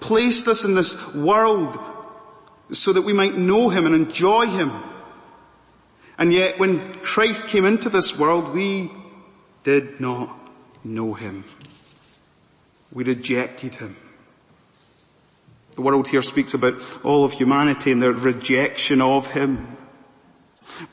placed 0.00 0.48
us 0.48 0.64
in 0.64 0.74
this 0.74 1.14
world 1.14 1.78
so 2.70 2.92
that 2.92 3.02
we 3.02 3.12
might 3.12 3.34
know 3.34 3.68
him 3.68 3.86
and 3.86 3.94
enjoy 3.94 4.46
him. 4.46 4.72
And 6.18 6.32
yet 6.32 6.58
when 6.58 6.94
Christ 7.00 7.48
came 7.48 7.64
into 7.64 7.88
this 7.88 8.18
world, 8.18 8.54
we 8.54 8.90
did 9.62 10.00
not 10.00 10.38
know 10.84 11.14
him. 11.14 11.44
We 12.92 13.04
rejected 13.04 13.74
him. 13.74 13.96
The 15.74 15.82
world 15.82 16.08
here 16.08 16.22
speaks 16.22 16.52
about 16.54 16.74
all 17.02 17.24
of 17.24 17.32
humanity 17.32 17.92
and 17.92 18.02
their 18.02 18.12
rejection 18.12 19.00
of 19.00 19.26
him. 19.28 19.78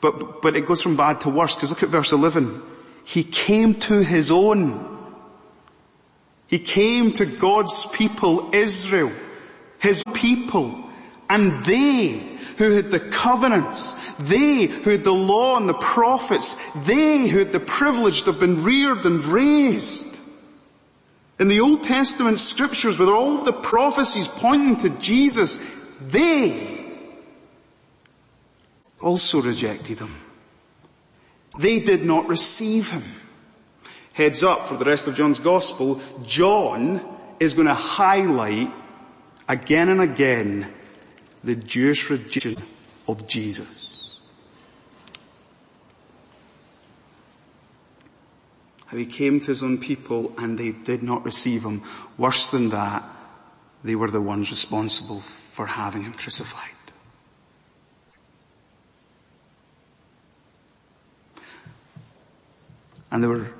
But, 0.00 0.42
but 0.42 0.56
it 0.56 0.66
goes 0.66 0.82
from 0.82 0.96
bad 0.96 1.20
to 1.22 1.28
worse 1.28 1.54
because 1.54 1.70
look 1.70 1.82
at 1.82 1.90
verse 1.90 2.12
11. 2.12 2.62
He 3.04 3.24
came 3.24 3.74
to 3.74 4.02
his 4.02 4.30
own. 4.30 4.86
He 6.46 6.58
came 6.58 7.12
to 7.12 7.26
God's 7.26 7.86
people, 7.86 8.54
Israel, 8.54 9.12
his 9.78 10.02
people, 10.12 10.89
and 11.30 11.64
they 11.64 12.08
who 12.58 12.72
had 12.72 12.90
the 12.90 13.00
covenants, 13.00 13.94
they 14.18 14.66
who 14.66 14.90
had 14.90 15.04
the 15.04 15.14
law 15.14 15.56
and 15.56 15.68
the 15.68 15.74
prophets, 15.74 16.72
they 16.84 17.26
who 17.26 17.38
had 17.38 17.52
the 17.52 17.60
privilege 17.60 18.24
to 18.24 18.32
have 18.32 18.40
been 18.40 18.62
reared 18.62 19.06
and 19.06 19.24
raised 19.24 20.10
in 21.40 21.48
the 21.48 21.60
Old 21.60 21.82
Testament 21.82 22.38
scriptures 22.38 22.98
with 22.98 23.08
all 23.08 23.38
of 23.38 23.46
the 23.46 23.52
prophecies 23.54 24.28
pointing 24.28 24.76
to 24.76 24.90
Jesus, 25.00 25.56
they 26.02 26.86
also 29.00 29.40
rejected 29.40 30.00
him. 30.00 30.14
They 31.58 31.80
did 31.80 32.04
not 32.04 32.28
receive 32.28 32.90
him. 32.90 33.02
Heads 34.12 34.42
up 34.42 34.66
for 34.66 34.76
the 34.76 34.84
rest 34.84 35.06
of 35.06 35.14
John's 35.14 35.40
gospel, 35.40 36.02
John 36.26 37.00
is 37.40 37.54
going 37.54 37.68
to 37.68 37.74
highlight 37.74 38.70
again 39.48 39.88
and 39.88 40.02
again 40.02 40.70
the 41.42 41.56
Jewish 41.56 42.10
rejection 42.10 42.62
of 43.08 43.26
Jesus. 43.26 43.90
how 48.90 48.96
he 48.96 49.06
came 49.06 49.38
to 49.38 49.46
his 49.46 49.62
own 49.62 49.78
people 49.78 50.32
and 50.36 50.58
they 50.58 50.72
did 50.72 51.00
not 51.00 51.24
receive 51.24 51.62
him. 51.62 51.80
Worse 52.18 52.50
than 52.50 52.70
that, 52.70 53.04
they 53.84 53.94
were 53.94 54.10
the 54.10 54.20
ones 54.20 54.50
responsible 54.50 55.20
for 55.20 55.66
having 55.66 56.02
him 56.02 56.12
crucified. 56.12 56.74
And 63.12 63.22
they 63.22 63.28
were, 63.28 63.54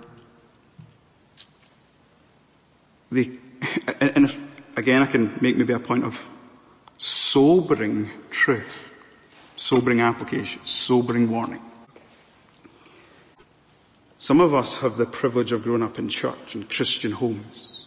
they, 3.12 3.30
and 4.00 4.24
if, 4.24 4.76
again 4.76 5.02
I 5.02 5.06
can 5.06 5.38
make 5.40 5.56
maybe 5.56 5.74
a 5.74 5.78
point 5.78 6.04
of 6.04 6.28
sobering 7.00 8.10
truth, 8.30 8.92
sobering 9.56 10.00
application, 10.02 10.62
sobering 10.62 11.30
warning. 11.30 11.62
Some 14.18 14.42
of 14.42 14.54
us 14.54 14.80
have 14.80 14.98
the 14.98 15.06
privilege 15.06 15.50
of 15.52 15.62
growing 15.62 15.82
up 15.82 15.98
in 15.98 16.10
church 16.10 16.54
and 16.54 16.68
Christian 16.68 17.12
homes. 17.12 17.86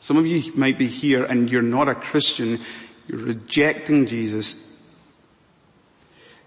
Some 0.00 0.18
of 0.18 0.26
you 0.26 0.52
might 0.54 0.76
be 0.76 0.86
here 0.86 1.24
and 1.24 1.50
you're 1.50 1.62
not 1.62 1.88
a 1.88 1.94
Christian. 1.94 2.60
You're 3.08 3.20
rejecting 3.20 4.06
Jesus. 4.06 4.86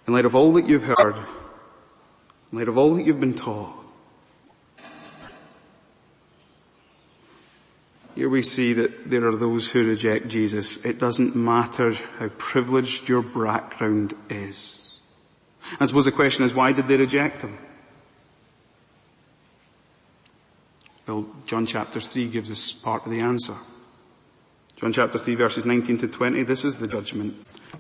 In 0.06 0.14
light 0.14 0.26
of 0.26 0.36
all 0.36 0.54
that 0.54 0.68
you've 0.68 0.84
heard, 0.84 1.16
in 2.52 2.60
light 2.60 2.68
of 2.68 2.78
all 2.78 2.94
that 2.94 3.04
you've 3.04 3.20
been 3.20 3.34
taught, 3.34 3.85
Here 8.16 8.30
we 8.30 8.44
see 8.44 8.72
that 8.72 9.10
there 9.10 9.28
are 9.28 9.36
those 9.36 9.70
who 9.70 9.86
reject 9.86 10.30
Jesus. 10.30 10.84
It 10.86 11.00
doesn't 11.00 11.36
matter 11.36 11.92
how 12.18 12.30
privileged 12.38 13.10
your 13.10 13.22
background 13.22 14.14
is. 14.30 15.02
I 15.82 15.86
suppose 15.86 16.06
the 16.06 16.14
question 16.14 16.46
is 16.46 16.56
why 16.56 16.72
did 16.72 16.88
they 16.88 16.96
reject 16.96 17.42
him? 17.42 17.58
Well, 21.06 21.30
John 21.46 21.66
chapter 21.66 22.00
3 22.00 22.30
gives 22.30 22.50
us 22.50 22.72
part 22.72 23.06
of 23.06 23.12
the 23.12 23.20
answer. 23.20 23.56
John 24.78 24.94
chapter 24.94 25.18
3 25.18 25.36
verses 25.36 25.66
19 25.66 25.98
to 26.00 26.08
20, 26.08 26.44
this 26.44 26.64
is 26.64 26.80
the 26.80 26.88
judgment. 26.88 27.36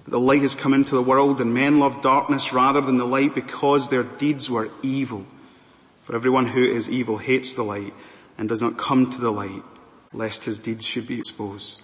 The 0.06 0.20
light 0.20 0.42
has 0.42 0.54
come 0.54 0.74
into 0.74 0.96
the 0.96 1.02
world 1.02 1.40
and 1.40 1.54
men 1.54 1.80
love 1.80 2.02
darkness 2.02 2.52
rather 2.52 2.82
than 2.82 2.98
the 2.98 3.06
light 3.06 3.34
because 3.34 3.90
their 3.90 4.04
deeds 4.04 4.50
were 4.50 4.70
evil. 4.84 5.26
For 6.04 6.14
everyone 6.14 6.48
who 6.48 6.64
is 6.64 6.90
evil 6.90 7.20
hates 7.20 7.54
the 7.54 7.64
light 7.64 7.94
and 8.38 8.50
does 8.50 8.62
not 8.62 8.78
come 8.78 9.10
to 9.10 9.20
the 9.20 9.32
light 9.32 9.64
lest 10.16 10.46
his 10.46 10.58
deeds 10.58 10.86
should 10.86 11.08
be 11.08 11.20
exposed. 11.20 11.82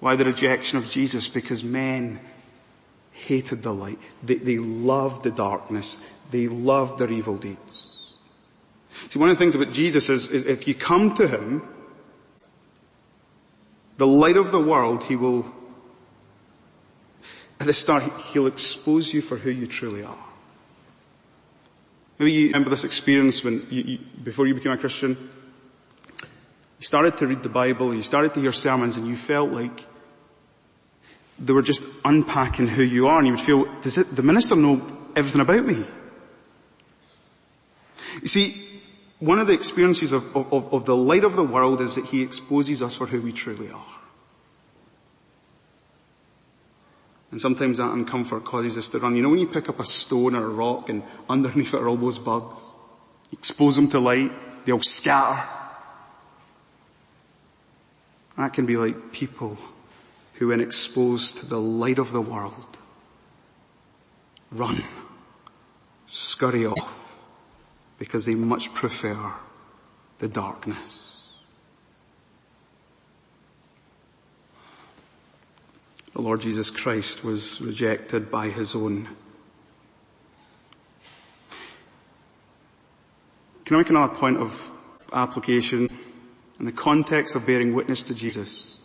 Why 0.00 0.16
the 0.16 0.24
rejection 0.24 0.78
of 0.78 0.90
Jesus? 0.90 1.28
Because 1.28 1.62
men 1.62 2.18
hated 3.12 3.62
the 3.62 3.72
light. 3.72 4.00
They, 4.22 4.34
they 4.34 4.58
loved 4.58 5.22
the 5.22 5.30
darkness. 5.30 6.00
They 6.30 6.48
loved 6.48 6.98
their 6.98 7.10
evil 7.10 7.36
deeds. 7.36 7.88
See, 8.90 9.18
one 9.18 9.28
of 9.28 9.36
the 9.36 9.38
things 9.38 9.54
about 9.54 9.72
Jesus 9.72 10.10
is, 10.10 10.30
is 10.30 10.44
if 10.46 10.66
you 10.66 10.74
come 10.74 11.14
to 11.14 11.28
Him, 11.28 11.62
the 13.96 14.06
light 14.06 14.36
of 14.36 14.50
the 14.50 14.60
world, 14.60 15.04
He 15.04 15.14
will, 15.14 15.50
at 17.60 17.66
the 17.66 17.72
start, 17.72 18.02
He'll 18.32 18.48
expose 18.48 19.14
you 19.14 19.22
for 19.22 19.36
who 19.36 19.50
you 19.50 19.66
truly 19.66 20.02
are. 20.02 20.24
Maybe 22.18 22.32
you 22.32 22.46
remember 22.48 22.70
this 22.70 22.84
experience 22.84 23.44
when 23.44 23.66
you, 23.70 23.82
you, 23.82 23.98
before 24.22 24.46
you 24.46 24.54
became 24.54 24.72
a 24.72 24.78
Christian, 24.78 25.30
you 26.82 26.86
started 26.86 27.16
to 27.18 27.28
read 27.28 27.44
the 27.44 27.48
Bible, 27.48 27.94
you 27.94 28.02
started 28.02 28.34
to 28.34 28.40
hear 28.40 28.50
sermons 28.50 28.96
and 28.96 29.06
you 29.06 29.14
felt 29.14 29.52
like 29.52 29.86
they 31.38 31.52
were 31.52 31.62
just 31.62 31.84
unpacking 32.04 32.66
who 32.66 32.82
you 32.82 33.06
are 33.06 33.18
and 33.18 33.26
you 33.28 33.34
would 33.34 33.40
feel, 33.40 33.72
does 33.82 33.98
it, 33.98 34.08
the 34.16 34.22
minister 34.24 34.56
know 34.56 34.84
everything 35.14 35.40
about 35.40 35.64
me? 35.64 35.84
You 38.20 38.26
see, 38.26 38.60
one 39.20 39.38
of 39.38 39.46
the 39.46 39.52
experiences 39.52 40.10
of, 40.10 40.36
of, 40.36 40.74
of 40.74 40.84
the 40.84 40.96
light 40.96 41.22
of 41.22 41.36
the 41.36 41.44
world 41.44 41.80
is 41.80 41.94
that 41.94 42.06
he 42.06 42.20
exposes 42.20 42.82
us 42.82 42.96
for 42.96 43.06
who 43.06 43.22
we 43.22 43.30
truly 43.30 43.70
are. 43.70 44.00
And 47.30 47.40
sometimes 47.40 47.78
that 47.78 47.92
uncomfort 47.92 48.42
causes 48.42 48.76
us 48.76 48.88
to 48.88 48.98
run. 48.98 49.14
You 49.14 49.22
know 49.22 49.28
when 49.28 49.38
you 49.38 49.46
pick 49.46 49.68
up 49.68 49.78
a 49.78 49.84
stone 49.84 50.34
or 50.34 50.46
a 50.46 50.50
rock 50.50 50.88
and 50.88 51.04
underneath 51.30 51.74
it 51.74 51.80
are 51.80 51.88
all 51.88 51.96
those 51.96 52.18
bugs? 52.18 52.74
You 53.30 53.38
expose 53.38 53.76
them 53.76 53.86
to 53.90 54.00
light, 54.00 54.32
they 54.64 54.72
all 54.72 54.82
scatter. 54.82 55.60
That 58.42 58.54
can 58.54 58.66
be 58.66 58.76
like 58.76 59.12
people 59.12 59.56
who 60.34 60.48
when 60.48 60.60
exposed 60.60 61.36
to 61.36 61.46
the 61.46 61.60
light 61.60 62.00
of 62.00 62.10
the 62.10 62.20
world, 62.20 62.76
run, 64.50 64.82
scurry 66.06 66.66
off 66.66 67.24
because 68.00 68.26
they 68.26 68.34
much 68.34 68.74
prefer 68.74 69.34
the 70.18 70.26
darkness. 70.26 71.28
The 76.12 76.20
Lord 76.20 76.40
Jesus 76.40 76.68
Christ 76.68 77.24
was 77.24 77.60
rejected 77.60 78.28
by 78.28 78.48
his 78.48 78.74
own. 78.74 79.08
Can 83.64 83.76
I 83.76 83.78
make 83.78 83.90
another 83.90 84.12
point 84.12 84.38
of 84.38 84.68
application 85.12 85.88
in 86.58 86.64
the 86.66 86.72
context 86.72 87.34
of 87.34 87.46
bearing 87.46 87.74
witness 87.74 88.02
to 88.04 88.14
Jesus? 88.14 88.78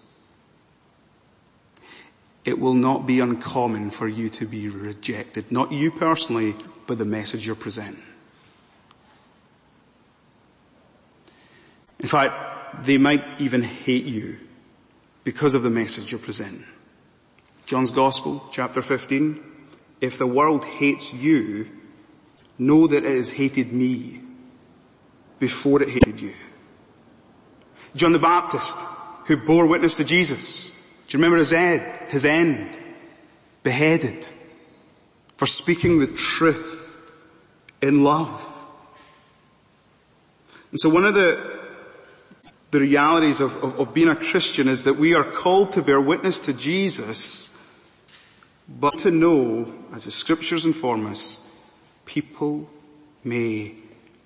It 2.46 2.60
will 2.60 2.74
not 2.74 3.06
be 3.06 3.20
uncommon 3.20 3.90
for 3.90 4.08
you 4.08 4.30
to 4.30 4.46
be 4.46 4.70
rejected. 4.70 5.52
Not 5.52 5.72
you 5.72 5.92
personally, 5.92 6.56
but 6.86 6.98
the 6.98 7.06
message 7.06 7.46
you're 7.46 7.56
presenting. 7.56 8.02
In 12.00 12.08
fact, 12.08 12.86
they 12.86 12.98
might 12.98 13.42
even 13.42 13.64
hate 13.64 14.06
you 14.06 14.38
because 15.24 15.56
of 15.56 15.64
the 15.64 15.70
message 15.70 16.12
you're 16.12 16.20
presenting. 16.20 16.64
John's 17.66 17.92
Gospel, 17.92 18.48
chapter 18.52 18.82
15. 18.82 19.44
If 20.00 20.18
the 20.18 20.28
world 20.28 20.64
hates 20.64 21.14
you, 21.14 21.70
know 22.58 22.88
that 22.88 23.04
it 23.04 23.16
has 23.16 23.34
hated 23.34 23.74
me 23.74 24.22
before 25.40 25.82
it 25.82 25.90
hated 25.90 26.22
you. 26.22 26.34
John 27.98 28.12
the 28.12 28.20
Baptist, 28.20 28.78
who 29.26 29.38
bore 29.38 29.66
witness 29.66 29.96
to 29.96 30.06
Jesus. 30.06 30.70
Do 30.70 31.18
you 31.18 31.20
remember 31.20 31.38
his 31.38 31.54
end? 31.54 31.82
His 32.10 32.26
end. 32.26 32.78
Beheaded. 33.64 34.28
For 35.38 35.46
speaking 35.46 36.00
the 36.00 36.08
truth 36.08 37.14
in 37.82 38.04
love. 38.04 38.46
And 40.72 40.80
so 40.80 40.90
one 40.90 41.06
of 41.06 41.14
the 41.14 41.58
the 42.70 42.82
realities 42.82 43.40
of, 43.40 43.56
of, 43.64 43.80
of, 43.80 43.94
being 43.94 44.10
a 44.10 44.16
Christian 44.16 44.68
is 44.68 44.84
that 44.84 44.98
we 44.98 45.14
are 45.14 45.24
called 45.24 45.72
to 45.72 45.82
bear 45.82 46.02
witness 46.02 46.42
to 46.42 46.54
Jesus, 46.54 47.58
but 48.68 48.98
to 49.00 49.10
know, 49.10 49.74
as 49.94 50.04
the 50.04 50.12
scriptures 50.12 50.66
inform 50.66 51.08
us, 51.08 51.48
people 52.06 52.70
may 53.24 53.74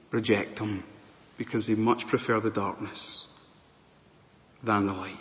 reject 0.10 0.57
him 0.57 0.84
because 1.38 1.67
they 1.67 1.75
much 1.75 2.07
prefer 2.07 2.39
the 2.39 2.49
darkness 2.49 3.27
than 4.63 4.86
the 4.86 4.93
light. 4.93 5.17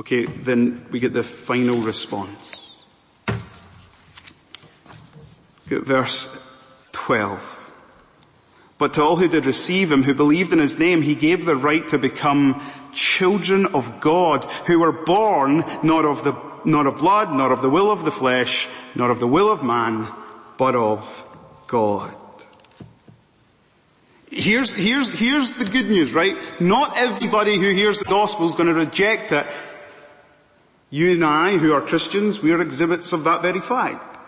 Okay, 0.00 0.26
then 0.26 0.86
we 0.90 1.00
get 1.00 1.12
the 1.12 1.22
final 1.22 1.78
response. 1.78 2.82
Get 5.68 5.82
verse 5.82 6.30
12. 6.92 7.56
But 8.78 8.92
to 8.94 9.02
all 9.02 9.16
who 9.16 9.26
did 9.26 9.46
receive 9.46 9.90
him, 9.90 10.02
who 10.02 10.14
believed 10.14 10.52
in 10.52 10.58
his 10.58 10.78
name, 10.78 11.00
he 11.00 11.14
gave 11.14 11.44
the 11.44 11.56
right 11.56 11.86
to 11.88 11.98
become 11.98 12.62
children 12.92 13.66
of 13.66 14.00
God, 14.00 14.44
who 14.66 14.78
were 14.78 14.92
born 14.92 15.64
not 15.82 16.04
of 16.04 16.24
the, 16.24 16.36
not 16.64 16.86
of 16.86 16.98
blood, 16.98 17.32
not 17.32 17.52
of 17.52 17.62
the 17.62 17.70
will 17.70 17.90
of 17.90 18.04
the 18.04 18.10
flesh, 18.10 18.68
not 18.94 19.10
of 19.10 19.18
the 19.18 19.26
will 19.26 19.50
of 19.50 19.62
man, 19.62 20.08
but 20.58 20.74
of 20.74 21.24
God. 21.66 22.14
Here's, 24.38 24.74
here's, 24.74 25.18
here's 25.18 25.54
the 25.54 25.64
good 25.64 25.88
news, 25.88 26.12
right? 26.12 26.36
Not 26.60 26.98
everybody 26.98 27.56
who 27.56 27.70
hears 27.70 28.00
the 28.00 28.04
gospel 28.04 28.44
is 28.44 28.54
going 28.54 28.68
to 28.68 28.74
reject 28.74 29.32
it. 29.32 29.46
You 30.90 31.12
and 31.12 31.24
I, 31.24 31.56
who 31.56 31.72
are 31.72 31.80
Christians, 31.80 32.42
we 32.42 32.52
are 32.52 32.60
exhibits 32.60 33.14
of 33.14 33.24
that 33.24 33.40
very 33.40 33.62
fact. 33.62 34.18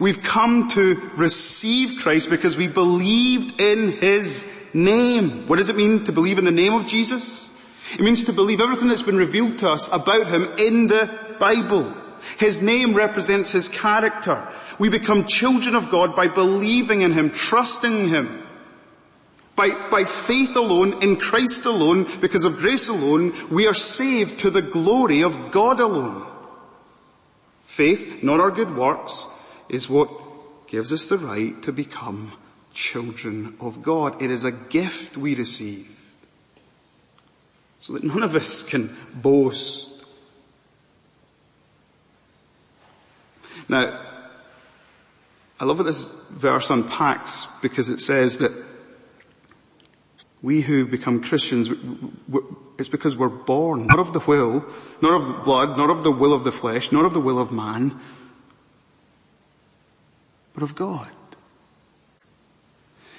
We've 0.00 0.22
come 0.22 0.68
to 0.68 0.94
receive 1.16 2.00
Christ 2.00 2.30
because 2.30 2.56
we 2.56 2.66
believed 2.66 3.60
in 3.60 3.92
His 3.92 4.50
name. 4.72 5.46
What 5.46 5.56
does 5.56 5.68
it 5.68 5.76
mean 5.76 6.04
to 6.04 6.12
believe 6.12 6.38
in 6.38 6.46
the 6.46 6.50
name 6.50 6.72
of 6.72 6.86
Jesus? 6.86 7.50
It 7.92 8.00
means 8.00 8.24
to 8.24 8.32
believe 8.32 8.62
everything 8.62 8.88
that's 8.88 9.02
been 9.02 9.18
revealed 9.18 9.58
to 9.58 9.70
us 9.70 9.92
about 9.92 10.28
Him 10.28 10.44
in 10.58 10.86
the 10.86 11.36
Bible. 11.38 11.94
His 12.38 12.62
name 12.62 12.94
represents 12.94 13.52
His 13.52 13.68
character. 13.68 14.46
We 14.78 14.88
become 14.88 15.26
children 15.26 15.74
of 15.74 15.90
God 15.90 16.16
by 16.16 16.28
believing 16.28 17.02
in 17.02 17.12
Him, 17.12 17.30
trusting 17.30 18.08
Him. 18.08 18.42
By, 19.56 19.70
by 19.88 20.04
faith 20.04 20.56
alone, 20.56 21.02
in 21.02 21.16
Christ 21.16 21.64
alone, 21.64 22.08
because 22.20 22.44
of 22.44 22.58
grace 22.58 22.88
alone, 22.88 23.32
we 23.50 23.68
are 23.68 23.74
saved 23.74 24.40
to 24.40 24.50
the 24.50 24.62
glory 24.62 25.22
of 25.22 25.52
God 25.52 25.78
alone. 25.78 26.26
Faith, 27.64 28.22
not 28.22 28.40
our 28.40 28.50
good 28.50 28.76
works, 28.76 29.28
is 29.68 29.88
what 29.88 30.10
gives 30.66 30.92
us 30.92 31.08
the 31.08 31.18
right 31.18 31.60
to 31.62 31.72
become 31.72 32.32
children 32.72 33.56
of 33.60 33.82
God. 33.82 34.20
It 34.20 34.30
is 34.30 34.44
a 34.44 34.50
gift 34.50 35.16
we 35.16 35.36
receive. 35.36 36.12
So 37.78 37.92
that 37.92 38.02
none 38.02 38.22
of 38.22 38.34
us 38.34 38.64
can 38.64 38.94
boast. 39.14 39.93
Now, 43.68 44.00
I 45.58 45.64
love 45.64 45.78
what 45.78 45.84
this 45.84 46.12
verse 46.30 46.70
unpacks 46.70 47.46
because 47.62 47.88
it 47.88 48.00
says 48.00 48.38
that 48.38 48.52
we 50.42 50.60
who 50.60 50.84
become 50.84 51.22
Christians, 51.22 51.72
it's 52.78 52.88
because 52.88 53.16
we're 53.16 53.28
born, 53.28 53.86
not 53.86 53.98
of 53.98 54.12
the 54.12 54.20
will, 54.20 54.66
not 55.00 55.20
of 55.20 55.44
blood, 55.44 55.78
not 55.78 55.88
of 55.88 56.04
the 56.04 56.12
will 56.12 56.34
of 56.34 56.44
the 56.44 56.52
flesh, 56.52 56.92
not 56.92 57.06
of 57.06 57.14
the 57.14 57.20
will 57.20 57.38
of 57.38 57.50
man, 57.50 57.98
but 60.52 60.62
of 60.62 60.74
God. 60.74 61.08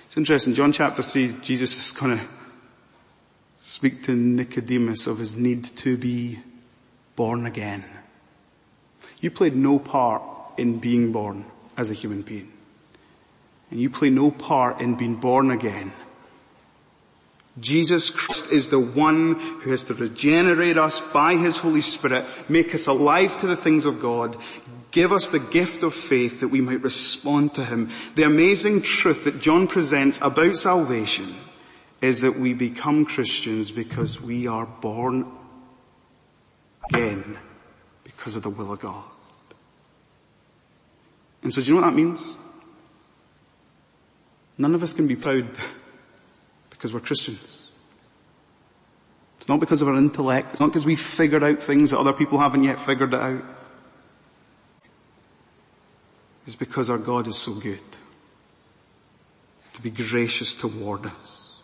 It's 0.06 0.18
interesting, 0.18 0.54
John 0.54 0.72
chapter 0.72 1.02
3, 1.02 1.38
Jesus 1.42 1.78
is 1.78 1.92
to 2.20 2.26
speak 3.58 4.04
to 4.04 4.16
Nicodemus 4.16 5.08
of 5.08 5.18
his 5.18 5.36
need 5.36 5.64
to 5.64 5.98
be 5.98 6.40
born 7.16 7.48
again. 7.48 7.84
You 9.20 9.32
played 9.32 9.56
no 9.56 9.80
part 9.80 10.22
in 10.58 10.80
being 10.80 11.12
born 11.12 11.46
as 11.78 11.90
a 11.90 11.94
human 11.94 12.22
being. 12.22 12.52
And 13.72 13.80
you 13.80 13.90
play 13.90 14.10
no 14.10 14.32
part 14.32 14.82
in 14.82 14.96
being 14.96 15.16
born 15.16 15.52
again. 15.52 15.92
Jesus 17.60 18.10
Christ 18.10 18.52
is 18.52 18.68
the 18.70 18.80
one 18.80 19.36
who 19.40 19.72
has 19.72 19.86
to 19.86 19.94
regenerate 19.94 20.78
us 20.78 21.00
by 21.14 21.38
His 21.38 21.60
Holy 21.60 21.82
Spirit, 21.82 22.26
make 22.50 22.76
us 22.76 22.88
alive 22.88 23.38
to 23.38 23.48
the 23.48 23.56
things 23.56 23.86
of 23.86 24.02
God, 24.02 24.36
Give 24.96 25.12
us 25.12 25.28
the 25.28 25.40
gift 25.40 25.84
of 25.84 25.94
faith 25.94 26.40
that 26.40 26.48
we 26.48 26.62
might 26.62 26.82
respond 26.82 27.54
to 27.56 27.66
Him. 27.66 27.90
The 28.16 28.24
amazing 28.24 28.82
truth 28.82 29.26
that 29.26 29.42
John 29.42 29.68
presents 29.68 30.22
about 30.22 30.56
salvation 30.56 31.36
is 32.00 32.22
that 32.22 32.40
we 32.40 32.54
become 32.54 33.04
Christians 33.04 33.72
because 33.72 34.22
we 34.22 34.48
are 34.48 34.66
born 34.66 35.30
again 36.94 37.38
because 38.06 38.38
of 38.38 38.44
the 38.44 38.50
will 38.50 38.72
of 38.72 38.80
God. 38.80 39.04
And 41.46 41.54
so 41.54 41.62
do 41.62 41.68
you 41.68 41.76
know 41.76 41.82
what 41.82 41.92
that 41.92 41.96
means? 41.96 42.36
None 44.58 44.76
of 44.76 44.84
us 44.84 44.92
can 44.92 45.08
be 45.08 45.16
proud 45.16 45.48
because 46.70 46.94
we're 46.94 47.00
Christians. 47.00 47.68
It's 49.38 49.48
not 49.48 49.62
because 49.62 49.82
of 49.82 49.88
our 49.88 49.96
intellect. 49.96 50.50
It's 50.52 50.60
not 50.60 50.68
because 50.72 50.86
we've 50.86 51.00
figured 51.00 51.44
out 51.44 51.64
things 51.64 51.92
that 51.92 52.00
other 52.00 52.14
people 52.14 52.40
haven't 52.40 52.64
yet 52.66 52.80
figured 52.80 53.14
it 53.14 53.20
out 53.22 53.44
It's 56.46 56.56
because 56.56 56.90
our 56.90 56.98
God 56.98 57.28
is 57.28 57.38
so 57.38 57.54
good. 57.54 57.82
To 59.74 59.82
be 59.82 59.90
gracious 59.90 60.56
toward 60.56 61.06
us. 61.06 61.60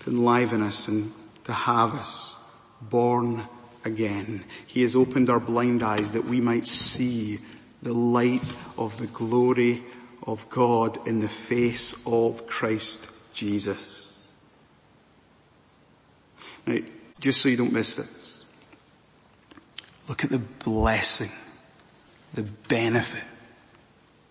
To 0.00 0.10
enliven 0.10 0.62
us 0.62 0.88
and 0.88 1.12
to 1.44 1.52
have 1.52 1.94
us 1.94 2.36
born 2.80 3.46
again. 3.84 4.44
He 4.66 4.82
has 4.82 4.96
opened 4.96 5.28
our 5.28 5.40
blind 5.40 5.82
eyes 5.82 6.12
that 6.12 6.24
we 6.24 6.40
might 6.40 6.66
see 6.66 7.38
the 7.84 7.92
light 7.92 8.56
of 8.76 8.98
the 8.98 9.06
glory 9.06 9.84
of 10.26 10.48
God 10.50 11.06
in 11.06 11.20
the 11.20 11.28
face 11.28 12.04
of 12.06 12.46
Christ 12.46 13.12
Jesus. 13.34 14.32
Now, 16.66 16.78
just 17.20 17.40
so 17.40 17.48
you 17.48 17.56
don't 17.56 17.72
miss 17.72 17.96
this, 17.96 18.44
look 20.08 20.24
at 20.24 20.30
the 20.30 20.38
blessing 20.38 21.30
the 22.34 22.42
benefit 22.42 23.24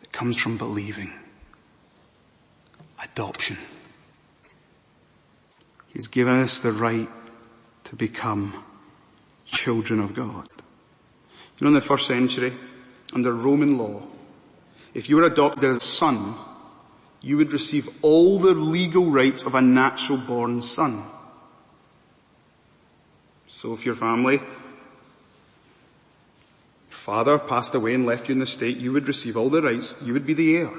that 0.02 0.12
comes 0.12 0.38
from 0.38 0.58
believing. 0.58 1.12
Adoption. 3.02 3.58
He's 5.94 6.08
given 6.08 6.40
us 6.40 6.60
the 6.62 6.72
right 6.72 7.10
to 7.86 7.96
become 7.96 8.64
children 9.46 10.00
of 10.00 10.14
God. 10.14 10.48
You 11.60 11.66
know 11.66 11.68
in 11.70 11.74
the 11.76 11.82
first 11.82 12.08
century, 12.08 12.52
under 13.14 13.34
Roman 13.34 13.78
law, 13.78 14.02
if 14.94 15.10
you 15.10 15.16
were 15.16 15.24
adopted 15.24 15.64
as 15.64 15.78
a 15.78 15.80
son, 15.80 16.36
you 17.22 17.38
would 17.38 17.54
receive 17.54 17.90
all 18.02 18.38
the 18.38 18.54
legal 18.54 19.06
rights 19.06 19.46
of 19.46 19.56
a 19.56 19.62
natural 19.62 20.18
born 20.18 20.62
son. 20.62 21.04
So 23.48 23.74
if 23.74 23.86
your 23.86 23.96
family 23.96 24.42
father 26.90 27.38
passed 27.38 27.76
away 27.76 27.94
and 27.94 28.06
left 28.06 28.30
you 28.30 28.34
in 28.34 28.40
the 28.40 28.46
state, 28.46 28.78
you 28.78 28.92
would 28.94 29.08
receive 29.08 29.38
all 29.38 29.50
the 29.50 29.62
rights, 29.62 30.02
you 30.04 30.14
would 30.14 30.26
be 30.26 30.34
the 30.34 30.58
heir. 30.58 30.72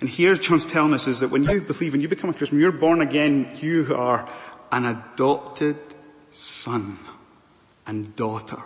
And 0.00 0.08
here 0.08 0.34
John's 0.34 0.66
telling 0.66 0.92
us 0.92 1.06
is 1.06 1.20
that 1.20 1.30
when 1.30 1.44
you 1.44 1.60
believe, 1.60 1.92
when 1.92 2.00
you 2.00 2.08
become 2.08 2.30
a 2.30 2.34
Christian, 2.34 2.58
when 2.58 2.62
you're 2.62 2.72
born 2.72 3.00
again, 3.00 3.50
you 3.60 3.94
are 3.94 4.28
an 4.72 4.84
adopted 4.84 5.76
son 6.30 6.98
and 7.86 8.14
daughter. 8.14 8.60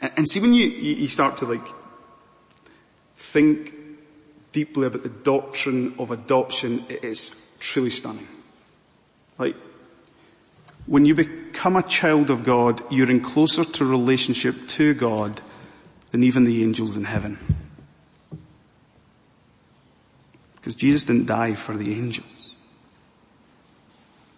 And, 0.00 0.12
and 0.16 0.28
see 0.28 0.40
when 0.40 0.54
you, 0.54 0.66
you 0.66 1.08
start 1.08 1.36
to 1.38 1.46
like 1.46 1.66
think 3.16 3.74
deeply 4.52 4.86
about 4.86 5.02
the 5.02 5.08
doctrine 5.08 5.94
of 5.98 6.10
adoption, 6.10 6.84
it 6.88 7.04
is 7.04 7.56
truly 7.58 7.90
stunning. 7.90 8.28
Like, 9.38 9.56
when 10.86 11.04
you 11.04 11.14
become 11.14 11.76
a 11.76 11.82
child 11.82 12.30
of 12.30 12.42
God, 12.42 12.82
you're 12.90 13.10
in 13.10 13.20
closer 13.20 13.64
to 13.64 13.84
relationship 13.84 14.68
to 14.68 14.94
God 14.94 15.40
than 16.10 16.22
even 16.22 16.44
the 16.44 16.62
angels 16.62 16.96
in 16.96 17.04
heaven. 17.04 17.38
Because 20.56 20.76
Jesus 20.76 21.04
didn't 21.04 21.26
die 21.26 21.54
for 21.54 21.76
the 21.76 21.92
angels. 21.94 22.50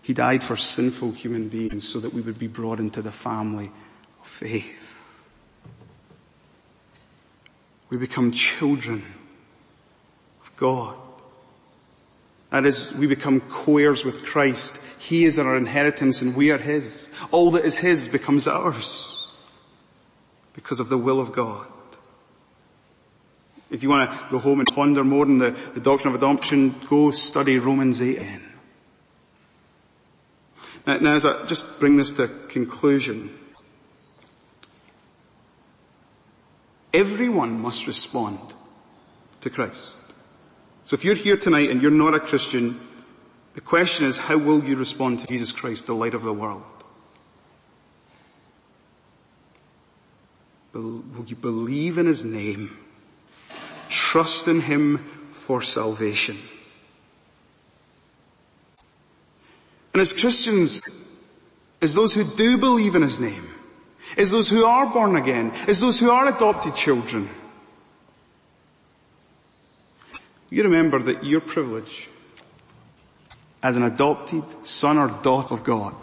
He 0.02 0.12
died 0.12 0.44
for 0.44 0.56
sinful 0.56 1.12
human 1.12 1.48
beings 1.48 1.88
so 1.88 1.98
that 2.00 2.12
we 2.12 2.20
would 2.20 2.38
be 2.38 2.46
brought 2.46 2.78
into 2.78 3.02
the 3.02 3.10
family 3.10 3.70
of 4.20 4.26
faith. 4.26 4.83
We 7.94 8.00
become 8.00 8.32
children 8.32 9.04
of 10.42 10.56
God. 10.56 10.96
That 12.50 12.66
is, 12.66 12.92
we 12.94 13.06
become 13.06 13.40
co-heirs 13.42 14.04
with 14.04 14.24
Christ. 14.24 14.80
He 14.98 15.24
is 15.24 15.38
our 15.38 15.56
inheritance 15.56 16.20
and 16.20 16.34
we 16.34 16.50
are 16.50 16.58
His. 16.58 17.08
All 17.30 17.52
that 17.52 17.64
is 17.64 17.78
His 17.78 18.08
becomes 18.08 18.48
ours 18.48 19.32
because 20.54 20.80
of 20.80 20.88
the 20.88 20.98
will 20.98 21.20
of 21.20 21.30
God. 21.30 21.68
If 23.70 23.84
you 23.84 23.90
want 23.90 24.10
to 24.10 24.26
go 24.28 24.40
home 24.40 24.58
and 24.58 24.68
ponder 24.74 25.04
more 25.04 25.24
on 25.24 25.38
the, 25.38 25.52
the 25.52 25.80
doctrine 25.80 26.12
of 26.12 26.20
adoption, 26.20 26.74
go 26.90 27.12
study 27.12 27.60
Romans 27.60 28.02
8 28.02 28.18
Now, 30.84 30.96
now 30.96 31.14
as 31.14 31.24
I 31.24 31.46
just 31.46 31.78
bring 31.78 31.96
this 31.96 32.12
to 32.14 32.26
conclusion, 32.48 33.38
everyone 36.94 37.60
must 37.60 37.86
respond 37.86 38.38
to 39.42 39.50
Christ. 39.50 39.90
So 40.84 40.94
if 40.94 41.04
you're 41.04 41.14
here 41.14 41.36
tonight 41.36 41.68
and 41.68 41.82
you're 41.82 41.90
not 41.90 42.14
a 42.14 42.20
Christian, 42.20 42.80
the 43.54 43.60
question 43.60 44.06
is 44.06 44.16
how 44.16 44.38
will 44.38 44.64
you 44.64 44.76
respond 44.76 45.18
to 45.18 45.26
Jesus 45.26 45.52
Christ, 45.52 45.86
the 45.86 45.94
light 45.94 46.14
of 46.14 46.22
the 46.22 46.32
world? 46.32 46.62
Will 50.72 51.24
you 51.26 51.36
believe 51.36 51.98
in 51.98 52.06
His 52.06 52.24
name 52.24 52.78
trust 53.88 54.48
in 54.48 54.60
Him 54.60 54.98
for 55.30 55.62
salvation. 55.62 56.38
And 59.92 60.00
as 60.00 60.12
Christians, 60.12 60.82
as 61.80 61.94
those 61.94 62.14
who 62.14 62.24
do 62.24 62.58
believe 62.58 62.94
in 62.94 63.02
His 63.02 63.20
name, 63.20 63.53
as 64.16 64.30
those 64.30 64.48
who 64.48 64.64
are 64.64 64.86
born 64.86 65.16
again, 65.16 65.52
as 65.68 65.80
those 65.80 65.98
who 65.98 66.10
are 66.10 66.26
adopted 66.26 66.74
children, 66.74 67.28
you 70.50 70.62
remember 70.62 71.00
that 71.00 71.24
your 71.24 71.40
privilege 71.40 72.08
as 73.62 73.76
an 73.76 73.82
adopted 73.82 74.44
son 74.64 74.98
or 74.98 75.08
daughter 75.22 75.54
of 75.54 75.64
God 75.64 75.94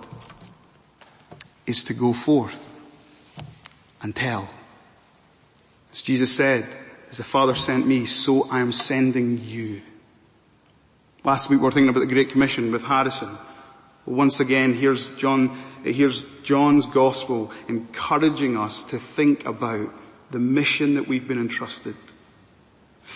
is 1.67 1.83
to 1.85 1.93
go 1.93 2.11
forth 2.11 2.83
and 4.01 4.15
tell. 4.15 4.49
As 5.91 6.01
Jesus 6.01 6.35
said, 6.35 6.65
as 7.09 7.17
the 7.17 7.23
Father 7.23 7.55
sent 7.55 7.85
me, 7.85 8.05
so 8.05 8.49
I 8.49 8.61
am 8.61 8.71
sending 8.71 9.39
you. 9.43 9.81
Last 11.23 11.49
week 11.49 11.59
we 11.59 11.65
were 11.65 11.71
thinking 11.71 11.89
about 11.89 11.99
the 11.99 12.13
Great 12.13 12.29
Commission 12.29 12.71
with 12.71 12.83
Harrison. 12.83 13.29
Once 14.05 14.39
again, 14.39 14.73
here's 14.73 15.15
John, 15.17 15.55
here's 15.83 16.23
John's 16.41 16.85
gospel 16.85 17.51
encouraging 17.67 18.57
us 18.57 18.83
to 18.83 18.97
think 18.97 19.45
about 19.45 19.89
the 20.31 20.39
mission 20.39 20.95
that 20.95 21.07
we've 21.07 21.27
been 21.27 21.39
entrusted. 21.39 21.95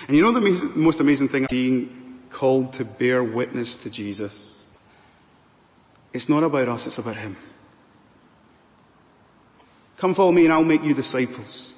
And 0.08 0.17
you 0.17 0.23
know 0.23 0.32
the 0.32 0.71
most 0.75 0.99
amazing 0.99 1.30
thing 1.30 1.47
being 1.49 2.23
called 2.30 2.73
to 2.73 2.86
bear 2.86 3.23
witness 3.23 3.75
to 3.78 3.89
Jesus? 3.89 4.67
It's 6.13 6.30
not 6.30 6.43
about 6.43 6.67
us, 6.67 6.88
it's 6.88 6.97
about 6.97 7.17
Him. 7.17 7.38
Come 9.97 10.13
follow 10.13 10.32
me 10.32 10.45
and 10.45 10.54
I'll 10.54 10.63
make 10.63 10.84
you 10.84 10.93
disciples. 10.93 11.73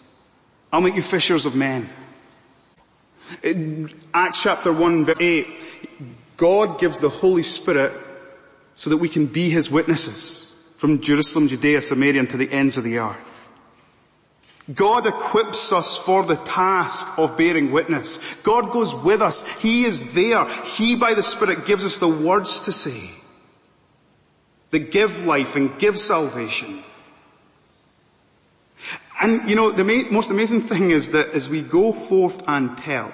I'll 0.71 0.81
make 0.81 0.95
you 0.95 1.01
fishers 1.01 1.45
of 1.45 1.55
men. 1.55 1.89
In 3.43 3.89
Acts 4.13 4.41
chapter 4.41 4.71
1 4.71 5.05
verse 5.05 5.17
8, 5.19 5.47
God 6.37 6.79
gives 6.79 6.99
the 6.99 7.09
Holy 7.09 7.43
Spirit 7.43 7.93
so 8.75 8.89
that 8.89 8.97
we 8.97 9.09
can 9.09 9.27
be 9.27 9.49
His 9.49 9.69
witnesses 9.69 10.46
from 10.77 11.01
Jerusalem, 11.01 11.47
Judea, 11.47 11.81
Samaria 11.81 12.19
and 12.19 12.29
to 12.29 12.37
the 12.37 12.51
ends 12.51 12.77
of 12.77 12.83
the 12.83 12.99
earth. 12.99 13.51
God 14.73 15.07
equips 15.07 15.71
us 15.71 15.97
for 15.97 16.23
the 16.23 16.35
task 16.35 17.17
of 17.17 17.37
bearing 17.37 17.71
witness. 17.71 18.35
God 18.43 18.71
goes 18.71 18.93
with 18.93 19.21
us. 19.21 19.61
He 19.61 19.85
is 19.85 20.13
there. 20.13 20.45
He 20.65 20.95
by 20.95 21.13
the 21.13 21.23
Spirit 21.23 21.65
gives 21.65 21.85
us 21.85 21.97
the 21.97 22.07
words 22.07 22.61
to 22.61 22.71
say 22.71 23.09
that 24.71 24.91
give 24.91 25.25
life 25.25 25.55
and 25.55 25.79
give 25.79 25.97
salvation. 25.97 26.83
And 29.21 29.49
you 29.49 29.55
know, 29.55 29.71
the 29.71 30.07
most 30.11 30.29
amazing 30.29 30.61
thing 30.61 30.91
is 30.91 31.11
that 31.11 31.29
as 31.29 31.49
we 31.49 31.61
go 31.61 31.93
forth 31.93 32.43
and 32.47 32.77
tell, 32.77 33.11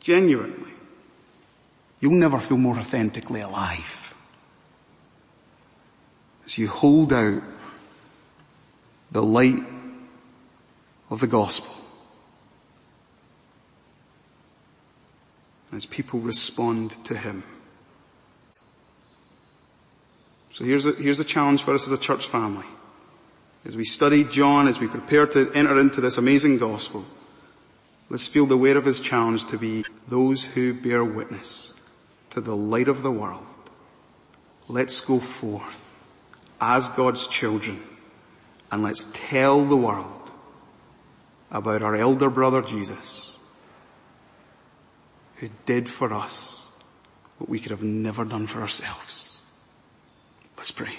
genuinely, 0.00 0.72
you'll 2.00 2.12
never 2.12 2.38
feel 2.38 2.58
more 2.58 2.76
authentically 2.76 3.40
alive. 3.40 4.05
As 6.46 6.56
you 6.56 6.68
hold 6.68 7.12
out 7.12 7.42
the 9.12 9.22
light 9.22 9.62
of 11.10 11.20
the 11.20 11.26
gospel. 11.26 11.74
As 15.72 15.84
people 15.84 16.20
respond 16.20 16.92
to 17.04 17.16
Him. 17.16 17.42
So 20.52 20.64
here's 20.64 20.86
a, 20.86 20.92
here's 20.92 21.20
a 21.20 21.24
challenge 21.24 21.62
for 21.62 21.74
us 21.74 21.86
as 21.86 21.92
a 21.92 22.00
church 22.00 22.26
family 22.26 22.66
as 23.66 23.76
we 23.76 23.84
study 23.84 24.22
John, 24.22 24.68
as 24.68 24.78
we 24.78 24.86
prepare 24.86 25.26
to 25.26 25.52
enter 25.52 25.80
into 25.80 26.00
this 26.00 26.18
amazing 26.18 26.58
gospel, 26.58 27.04
let's 28.08 28.28
feel 28.28 28.46
the 28.46 28.56
weight 28.56 28.76
of 28.76 28.84
his 28.84 29.00
challenge 29.00 29.46
to 29.46 29.58
be 29.58 29.84
those 30.06 30.44
who 30.44 30.72
bear 30.72 31.04
witness 31.04 31.74
to 32.30 32.40
the 32.40 32.56
light 32.56 32.86
of 32.86 33.02
the 33.02 33.10
world. 33.10 33.44
Let's 34.68 35.00
go 35.00 35.18
forth 35.18 35.85
as 36.60 36.88
God's 36.90 37.26
children 37.26 37.82
and 38.70 38.82
let's 38.82 39.08
tell 39.12 39.64
the 39.64 39.76
world 39.76 40.30
about 41.50 41.82
our 41.82 41.94
elder 41.94 42.30
brother 42.30 42.62
Jesus 42.62 43.38
who 45.36 45.48
did 45.64 45.88
for 45.88 46.12
us 46.12 46.72
what 47.38 47.48
we 47.48 47.58
could 47.58 47.70
have 47.70 47.82
never 47.82 48.24
done 48.24 48.46
for 48.46 48.60
ourselves. 48.60 49.40
Let's 50.56 50.70
pray. 50.70 50.94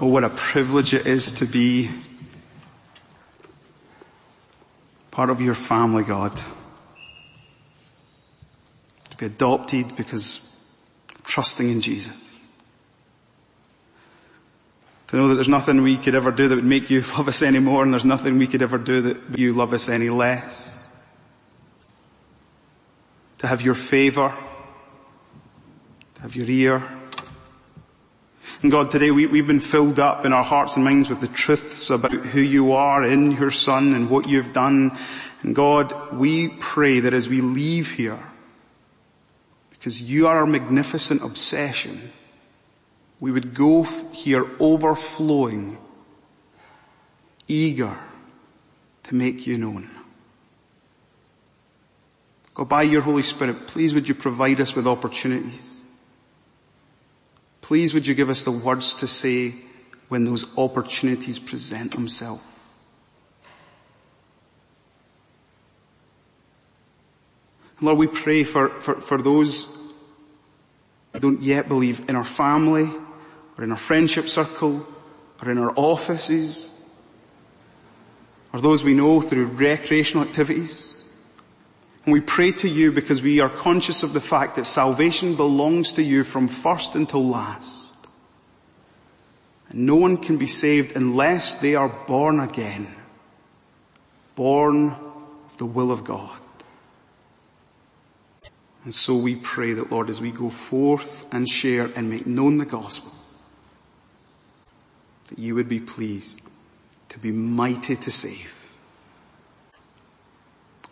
Oh, 0.00 0.08
what 0.08 0.24
a 0.24 0.30
privilege 0.30 0.94
it 0.94 1.06
is 1.06 1.32
to 1.34 1.46
be 1.46 1.90
part 5.10 5.30
of 5.30 5.40
your 5.40 5.54
family, 5.54 6.02
God. 6.02 6.40
Be 9.20 9.26
adopted 9.26 9.96
because 9.96 10.46
trusting 11.24 11.68
in 11.68 11.82
Jesus. 11.82 12.46
To 15.08 15.16
know 15.16 15.28
that 15.28 15.34
there's 15.34 15.46
nothing 15.46 15.82
we 15.82 15.98
could 15.98 16.14
ever 16.14 16.30
do 16.30 16.48
that 16.48 16.54
would 16.54 16.64
make 16.64 16.88
you 16.88 17.02
love 17.18 17.28
us 17.28 17.42
any 17.42 17.58
more 17.58 17.82
and 17.82 17.92
there's 17.92 18.06
nothing 18.06 18.38
we 18.38 18.46
could 18.46 18.62
ever 18.62 18.78
do 18.78 19.02
that 19.02 19.38
you 19.38 19.52
love 19.52 19.74
us 19.74 19.90
any 19.90 20.08
less. 20.08 20.82
To 23.40 23.46
have 23.46 23.60
your 23.60 23.74
favor, 23.74 24.34
to 26.14 26.22
have 26.22 26.34
your 26.34 26.48
ear, 26.48 26.82
and 28.62 28.72
God, 28.72 28.90
today 28.90 29.10
we, 29.10 29.26
we've 29.26 29.46
been 29.46 29.60
filled 29.60 29.98
up 29.98 30.24
in 30.24 30.32
our 30.32 30.44
hearts 30.44 30.76
and 30.76 30.84
minds 30.84 31.10
with 31.10 31.20
the 31.20 31.28
truths 31.28 31.90
about 31.90 32.12
who 32.12 32.40
you 32.40 32.72
are 32.72 33.04
in 33.04 33.32
your 33.32 33.50
son 33.50 33.94
and 33.94 34.08
what 34.08 34.28
you've 34.28 34.54
done. 34.54 34.96
And 35.42 35.54
God, 35.54 36.12
we 36.12 36.48
pray 36.48 37.00
that 37.00 37.12
as 37.12 37.28
we 37.28 37.40
leave 37.40 37.92
here, 37.92 38.18
because 39.80 40.00
you 40.00 40.28
are 40.28 40.36
our 40.36 40.46
magnificent 40.46 41.22
obsession, 41.22 42.12
we 43.18 43.32
would 43.32 43.52
go 43.54 43.82
here 44.12 44.46
overflowing, 44.60 45.76
eager 47.48 47.98
to 49.02 49.14
make 49.16 49.48
you 49.48 49.58
known. 49.58 49.90
God, 52.54 52.68
by 52.68 52.82
your 52.82 53.02
Holy 53.02 53.22
Spirit, 53.22 53.66
please 53.66 53.92
would 53.94 54.08
you 54.08 54.14
provide 54.14 54.60
us 54.60 54.76
with 54.76 54.86
opportunities 54.86 55.80
Please 57.70 57.94
would 57.94 58.04
you 58.04 58.16
give 58.16 58.28
us 58.28 58.42
the 58.42 58.50
words 58.50 58.96
to 58.96 59.06
say 59.06 59.54
when 60.08 60.24
those 60.24 60.44
opportunities 60.58 61.38
present 61.38 61.92
themselves. 61.92 62.42
Lord, 67.80 67.98
we 67.98 68.06
pray 68.06 68.44
for, 68.44 68.68
for, 68.80 69.00
for 69.00 69.20
those 69.20 69.64
who 71.12 71.20
don't 71.20 71.42
yet 71.42 71.68
believe 71.68 72.08
in 72.08 72.16
our 72.16 72.24
family 72.24 72.90
or 73.56 73.64
in 73.64 73.70
our 73.70 73.76
friendship 73.76 74.28
circle 74.28 74.86
or 75.42 75.50
in 75.50 75.58
our 75.58 75.72
offices 75.76 76.70
or 78.52 78.60
those 78.60 78.84
we 78.84 78.94
know 78.94 79.20
through 79.20 79.46
recreational 79.46 80.26
activities. 80.26 81.02
And 82.04 82.12
we 82.12 82.20
pray 82.20 82.52
to 82.52 82.68
you 82.68 82.92
because 82.92 83.22
we 83.22 83.40
are 83.40 83.50
conscious 83.50 84.02
of 84.02 84.12
the 84.12 84.20
fact 84.20 84.56
that 84.56 84.64
salvation 84.64 85.36
belongs 85.36 85.92
to 85.94 86.02
you 86.02 86.24
from 86.24 86.48
first 86.48 86.94
until 86.94 87.26
last. 87.26 87.86
And 89.68 89.86
no 89.86 89.94
one 89.94 90.16
can 90.16 90.36
be 90.36 90.46
saved 90.46 90.96
unless 90.96 91.56
they 91.56 91.76
are 91.76 91.88
born 91.88 92.40
again. 92.40 92.92
Born 94.34 94.90
of 94.90 95.58
the 95.58 95.66
will 95.66 95.92
of 95.92 96.04
God. 96.04 96.39
And 98.84 98.94
so 98.94 99.14
we 99.14 99.36
pray 99.36 99.74
that 99.74 99.90
Lord, 99.90 100.08
as 100.08 100.20
we 100.20 100.30
go 100.30 100.48
forth 100.48 101.32
and 101.32 101.48
share 101.48 101.90
and 101.94 102.08
make 102.08 102.26
known 102.26 102.56
the 102.56 102.64
gospel, 102.64 103.12
that 105.28 105.38
you 105.38 105.54
would 105.54 105.68
be 105.68 105.80
pleased 105.80 106.40
to 107.10 107.18
be 107.18 107.30
mighty 107.30 107.96
to 107.96 108.10
save 108.10 108.60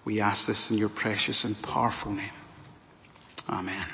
we 0.08 0.22
ask 0.22 0.46
this 0.46 0.70
in 0.70 0.78
your 0.78 0.88
precious 0.88 1.44
and 1.44 1.60
powerful 1.60 2.12
name. 2.12 2.30
Amen. 3.46 3.86